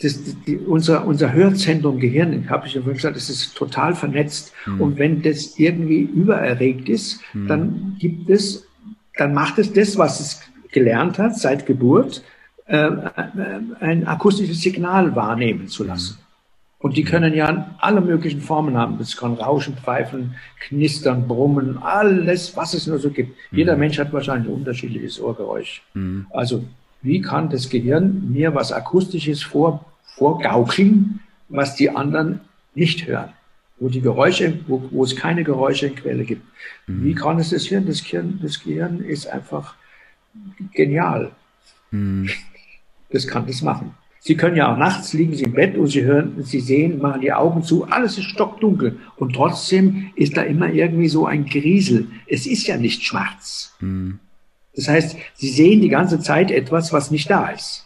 [0.00, 4.52] das, die, unser, unser Hörzentrum Gehirn, habe ich ja vorhin gesagt, das ist total vernetzt.
[4.66, 4.80] Mhm.
[4.80, 7.46] Und wenn das irgendwie übererregt ist, mhm.
[7.46, 8.66] dann gibt es
[9.16, 10.40] dann macht es das, was es
[10.72, 12.22] gelernt hat seit Geburt,
[12.66, 12.90] äh,
[13.80, 16.18] ein akustisches Signal wahrnehmen zu lassen.
[16.78, 18.98] Und die können ja alle möglichen Formen haben.
[19.00, 23.30] Es kann Rauschen, Pfeifen, Knistern, Brummen, alles, was es nur so gibt.
[23.50, 23.58] Mhm.
[23.58, 25.82] Jeder Mensch hat wahrscheinlich ein unterschiedliches Ohrgeräusch.
[25.94, 26.26] Mhm.
[26.30, 26.64] Also,
[27.00, 29.84] wie kann das Gehirn mir was Akustisches vor,
[30.16, 32.40] vorgaukeln, was die anderen
[32.74, 33.30] nicht hören?
[33.84, 36.42] Wo die Geräusche, wo, wo es keine Geräuschequelle gibt.
[36.86, 37.04] Mhm.
[37.04, 37.84] Wie kann es das Hirn?
[37.86, 39.74] Das Gehirn, das Gehirn ist einfach
[40.72, 41.30] genial.
[41.90, 42.30] Mhm.
[43.10, 43.94] Das kann das machen.
[44.18, 47.20] Sie können ja auch nachts liegen Sie im Bett und Sie hören, Sie sehen, machen
[47.20, 52.08] die Augen zu, alles ist stockdunkel und trotzdem ist da immer irgendwie so ein Griesel.
[52.26, 53.76] Es ist ja nicht schwarz.
[53.78, 54.18] Mhm.
[54.74, 57.83] Das heißt, Sie sehen die ganze Zeit etwas, was nicht da ist.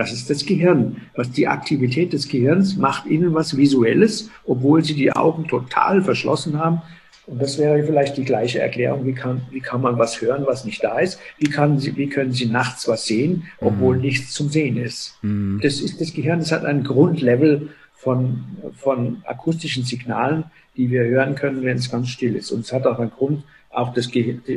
[0.00, 0.96] Das ist das Gehirn.
[1.14, 6.58] Was die Aktivität des Gehirns macht ihnen was Visuelles, obwohl sie die Augen total verschlossen
[6.58, 6.80] haben.
[7.26, 9.04] Und das wäre vielleicht die gleiche Erklärung.
[9.04, 11.20] Wie kann, wie kann man was hören, was nicht da ist?
[11.36, 14.00] Wie, kann sie, wie können sie nachts was sehen, obwohl mhm.
[14.00, 15.18] nichts zum Sehen ist?
[15.20, 15.60] Mhm.
[15.62, 16.38] Das ist das Gehirn.
[16.38, 18.42] Das hat ein Grundlevel von,
[18.78, 20.44] von akustischen Signalen,
[20.78, 22.52] die wir hören können, wenn es ganz still ist.
[22.52, 24.08] Und es hat auch einen Grund, auch, das,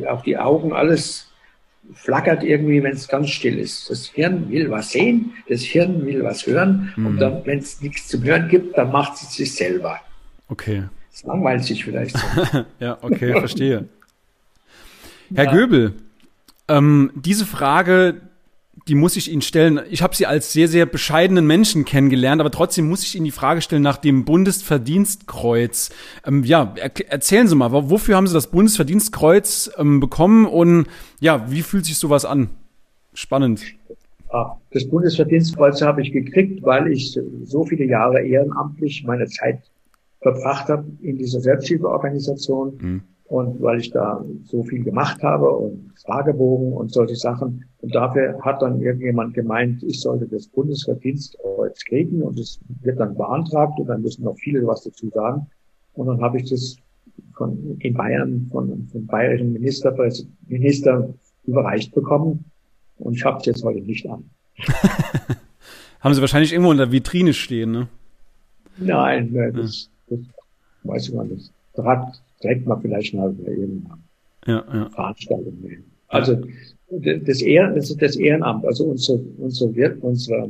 [0.07, 1.32] auch die Augen, alles
[1.93, 3.89] flackert irgendwie, wenn es ganz still ist.
[3.89, 7.05] Das Hirn will was sehen, das Hirn will was hören mhm.
[7.05, 9.99] und dann, wenn es nichts zum Hören gibt, dann macht es sich selber.
[10.49, 10.83] Okay.
[11.11, 12.17] Es langweilt sich vielleicht.
[12.17, 12.65] So.
[12.79, 13.87] ja, okay, verstehe.
[15.33, 15.51] Herr ja.
[15.51, 15.93] Göbel,
[16.67, 18.21] ähm, diese Frage,
[18.87, 19.81] die muss ich Ihnen stellen.
[19.89, 23.31] Ich habe Sie als sehr, sehr bescheidenen Menschen kennengelernt, aber trotzdem muss ich Ihnen die
[23.31, 25.91] Frage stellen nach dem Bundesverdienstkreuz.
[26.25, 30.87] Ähm, ja, er erzählen Sie mal, wofür haben Sie das Bundesverdienstkreuz ähm, bekommen und
[31.19, 32.49] ja, wie fühlt sich sowas an?
[33.13, 33.63] Spannend.
[34.29, 39.61] Ah, das Bundesverdienstkreuz habe ich gekriegt, weil ich so viele Jahre ehrenamtlich meine Zeit
[40.21, 42.77] verbracht habe in dieser Selbsthilfeorganisation.
[42.81, 43.01] Mhm.
[43.25, 47.65] Und weil ich da so viel gemacht habe und Fragebogen und solche Sachen.
[47.81, 53.15] Und dafür hat dann irgendjemand gemeint, ich sollte das Bundesverdienstkreuz kriegen und es wird dann
[53.15, 55.47] beantragt und dann müssen noch viele was dazu sagen.
[55.93, 56.75] Und dann habe ich das
[57.35, 59.95] von, in Bayern von, vom bayerischen Minister,
[60.47, 61.13] Minister
[61.45, 62.45] überreicht bekommen.
[62.99, 64.29] Und ich habe es jetzt heute nicht an.
[65.99, 67.87] Haben Sie wahrscheinlich irgendwo in der Vitrine stehen, ne?
[68.77, 70.19] Nein, das, das
[70.83, 71.51] weiß ich mal nicht.
[71.75, 72.11] Da
[72.43, 73.97] trägt man vielleicht mal irgendeine
[74.45, 74.89] ja, ja.
[74.89, 75.77] Veranstaltung mehr.
[76.09, 76.37] Also
[76.89, 79.67] das, Ehren, das, das Ehrenamt, also unser, unser,
[80.01, 80.49] unser,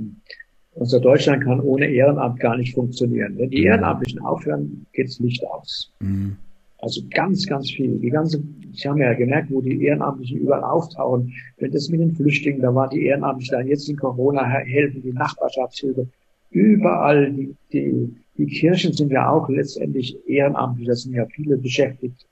[0.74, 3.38] unser Deutschland kann ohne Ehrenamt gar nicht funktionieren.
[3.38, 3.68] Wenn die mhm.
[3.68, 5.92] Ehrenamtlichen aufhören, geht's Licht aus.
[6.00, 6.36] Mhm.
[6.80, 7.98] Also ganz, ganz viel.
[8.00, 11.32] Die ganze, ich habe ja gemerkt, wo die Ehrenamtlichen überall auftauchen.
[11.58, 16.08] Wenn das mit den Flüchtlingen, da war die Ehrenamtlichen, jetzt in Corona helfen, die Nachbarschaftshilfe.
[16.50, 20.88] Überall, die, die, die Kirchen sind ja auch letztendlich ehrenamtlich.
[20.88, 22.26] Da sind ja viele beschäftigt.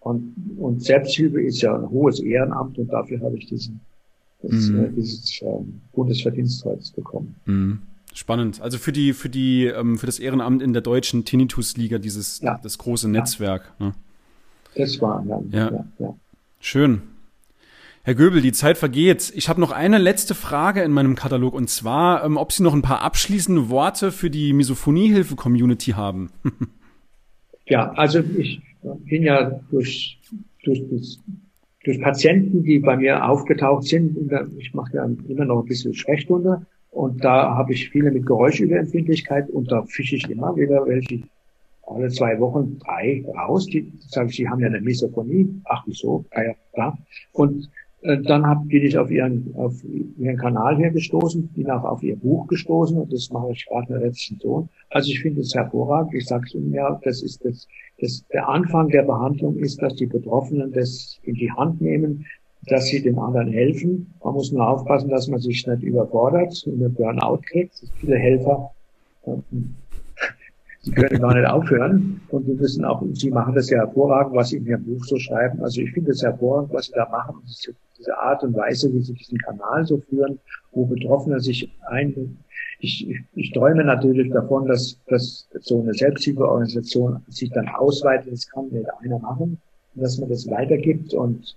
[0.00, 3.80] Und, und Selbsthilfe ist ja ein hohes Ehrenamt und dafür habe ich diesen,
[4.42, 4.84] das, mhm.
[4.84, 5.46] äh, dieses äh,
[5.92, 7.34] Bundesverdienstkreuz bekommen.
[7.44, 7.82] Mhm.
[8.14, 8.60] Spannend.
[8.60, 12.58] Also für die, für die, ähm, für das Ehrenamt in der deutschen Tinnitus-Liga, dieses, ja.
[12.62, 13.72] das große Netzwerk.
[13.78, 13.92] Ne?
[14.74, 15.42] Das war, ja.
[15.52, 15.84] ja.
[15.98, 16.14] ja.
[16.60, 17.02] Schön.
[18.10, 19.32] Herr Göbel, die Zeit vergeht.
[19.36, 22.74] Ich habe noch eine letzte Frage in meinem Katalog und zwar, ähm, ob Sie noch
[22.74, 26.32] ein paar abschließende Worte für die Misophoniehilfe-Community haben.
[27.66, 30.18] ja, also ich bin ja durch,
[30.64, 30.82] durch,
[31.84, 34.16] durch Patienten, die bei mir aufgetaucht sind,
[34.58, 39.48] ich mache ja immer noch ein bisschen Sprechstunde und da habe ich viele mit Geräuschüberempfindlichkeit
[39.50, 41.22] und da fische ich immer wieder welche
[41.86, 43.66] alle zwei Wochen drei raus.
[43.66, 45.48] Die sage ich, sie haben ja eine Misophonie.
[45.64, 46.24] Ach, wieso?
[46.30, 46.96] Ah ja, da.
[47.32, 47.68] Und
[48.02, 52.16] dann hab, bin ich auf ihren, auf ihren Kanal hier gestoßen, bin auch auf ihr
[52.16, 54.68] Buch gestoßen und das mache ich gerade mit letzten Sohn.
[54.88, 56.14] Also ich finde es hervorragend.
[56.14, 57.68] Ich sage es Ihnen ja, das ist das,
[58.00, 62.24] das, der Anfang der Behandlung ist, dass die Betroffenen das in die Hand nehmen,
[62.66, 64.14] dass sie den anderen helfen.
[64.24, 67.82] Man muss nur aufpassen, dass man sich nicht überfordert und einen Burnout kriegt.
[68.00, 68.70] Viele Helfer,
[69.26, 74.48] die können gar nicht aufhören und die müssen auch, sie machen das ja hervorragend, was
[74.48, 75.62] sie in ihrem Buch so schreiben.
[75.62, 77.42] Also ich finde es hervorragend, was sie da machen.
[78.00, 80.38] Diese Art und Weise, wie sie diesen Kanal so führen,
[80.72, 82.38] wo Betroffene sich ein,
[82.80, 88.32] ich, ich, ich träume natürlich davon, dass, dass so eine Selbsthilfeorganisation sich dann ausweitet.
[88.32, 89.58] Das kann nicht einer machen,
[89.94, 91.56] dass man das weitergibt und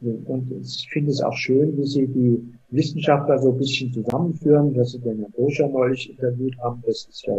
[0.00, 4.92] und ich finde es auch schön, wie Sie die Wissenschaftler so ein bisschen zusammenführen, dass
[4.92, 6.82] Sie den Herrn Boscher neulich interviewt haben.
[6.84, 7.36] Das ist ja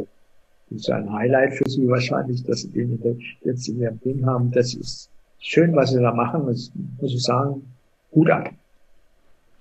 [0.69, 2.99] das ist ein Highlight für Sie wahrscheinlich, dass Sie den
[3.43, 4.51] jetzt in Ihrem Ding haben.
[4.51, 6.47] Das ist schön, was Sie da machen.
[6.47, 7.61] Das muss ich sagen,
[8.15, 8.49] gut ab.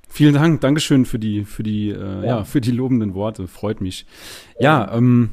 [0.08, 2.24] Vielen Dank, Dankeschön für die, für die, äh, ja.
[2.24, 2.44] ja.
[2.44, 3.48] für die lobenden Worte.
[3.48, 4.06] Freut mich.
[4.60, 5.30] Ja, ähm,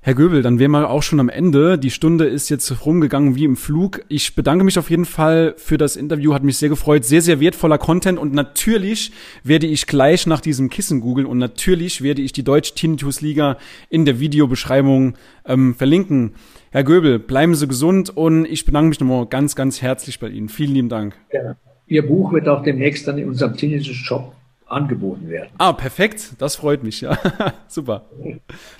[0.00, 1.78] Herr Göbel, dann wären wir auch schon am Ende.
[1.78, 4.04] Die Stunde ist jetzt rumgegangen wie im Flug.
[4.08, 7.04] Ich bedanke mich auf jeden Fall für das Interview, hat mich sehr gefreut.
[7.04, 9.12] Sehr, sehr wertvoller Content und natürlich
[9.44, 13.56] werde ich gleich nach diesem Kissen googeln und natürlich werde ich die Deutsche Tinnitus Liga
[13.88, 15.14] in der Videobeschreibung
[15.46, 16.34] ähm, verlinken.
[16.70, 20.50] Herr Göbel, bleiben Sie gesund und ich bedanke mich nochmal ganz, ganz herzlich bei Ihnen.
[20.50, 21.16] Vielen lieben Dank.
[21.32, 21.56] Ja.
[21.88, 24.32] Ihr Buch wird auch demnächst dann in unserem Tinnitus-Shop
[24.66, 25.48] angeboten werden.
[25.58, 26.34] Ah, perfekt.
[26.38, 27.18] Das freut mich, ja.
[27.68, 28.04] Super.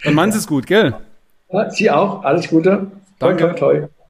[0.05, 0.95] Dann machen Sie es gut, gell?
[1.51, 2.23] Ja, Sie auch.
[2.25, 2.89] Alles Gute.
[3.19, 3.45] Danke.
[3.45, 3.89] Toi, toi, toi.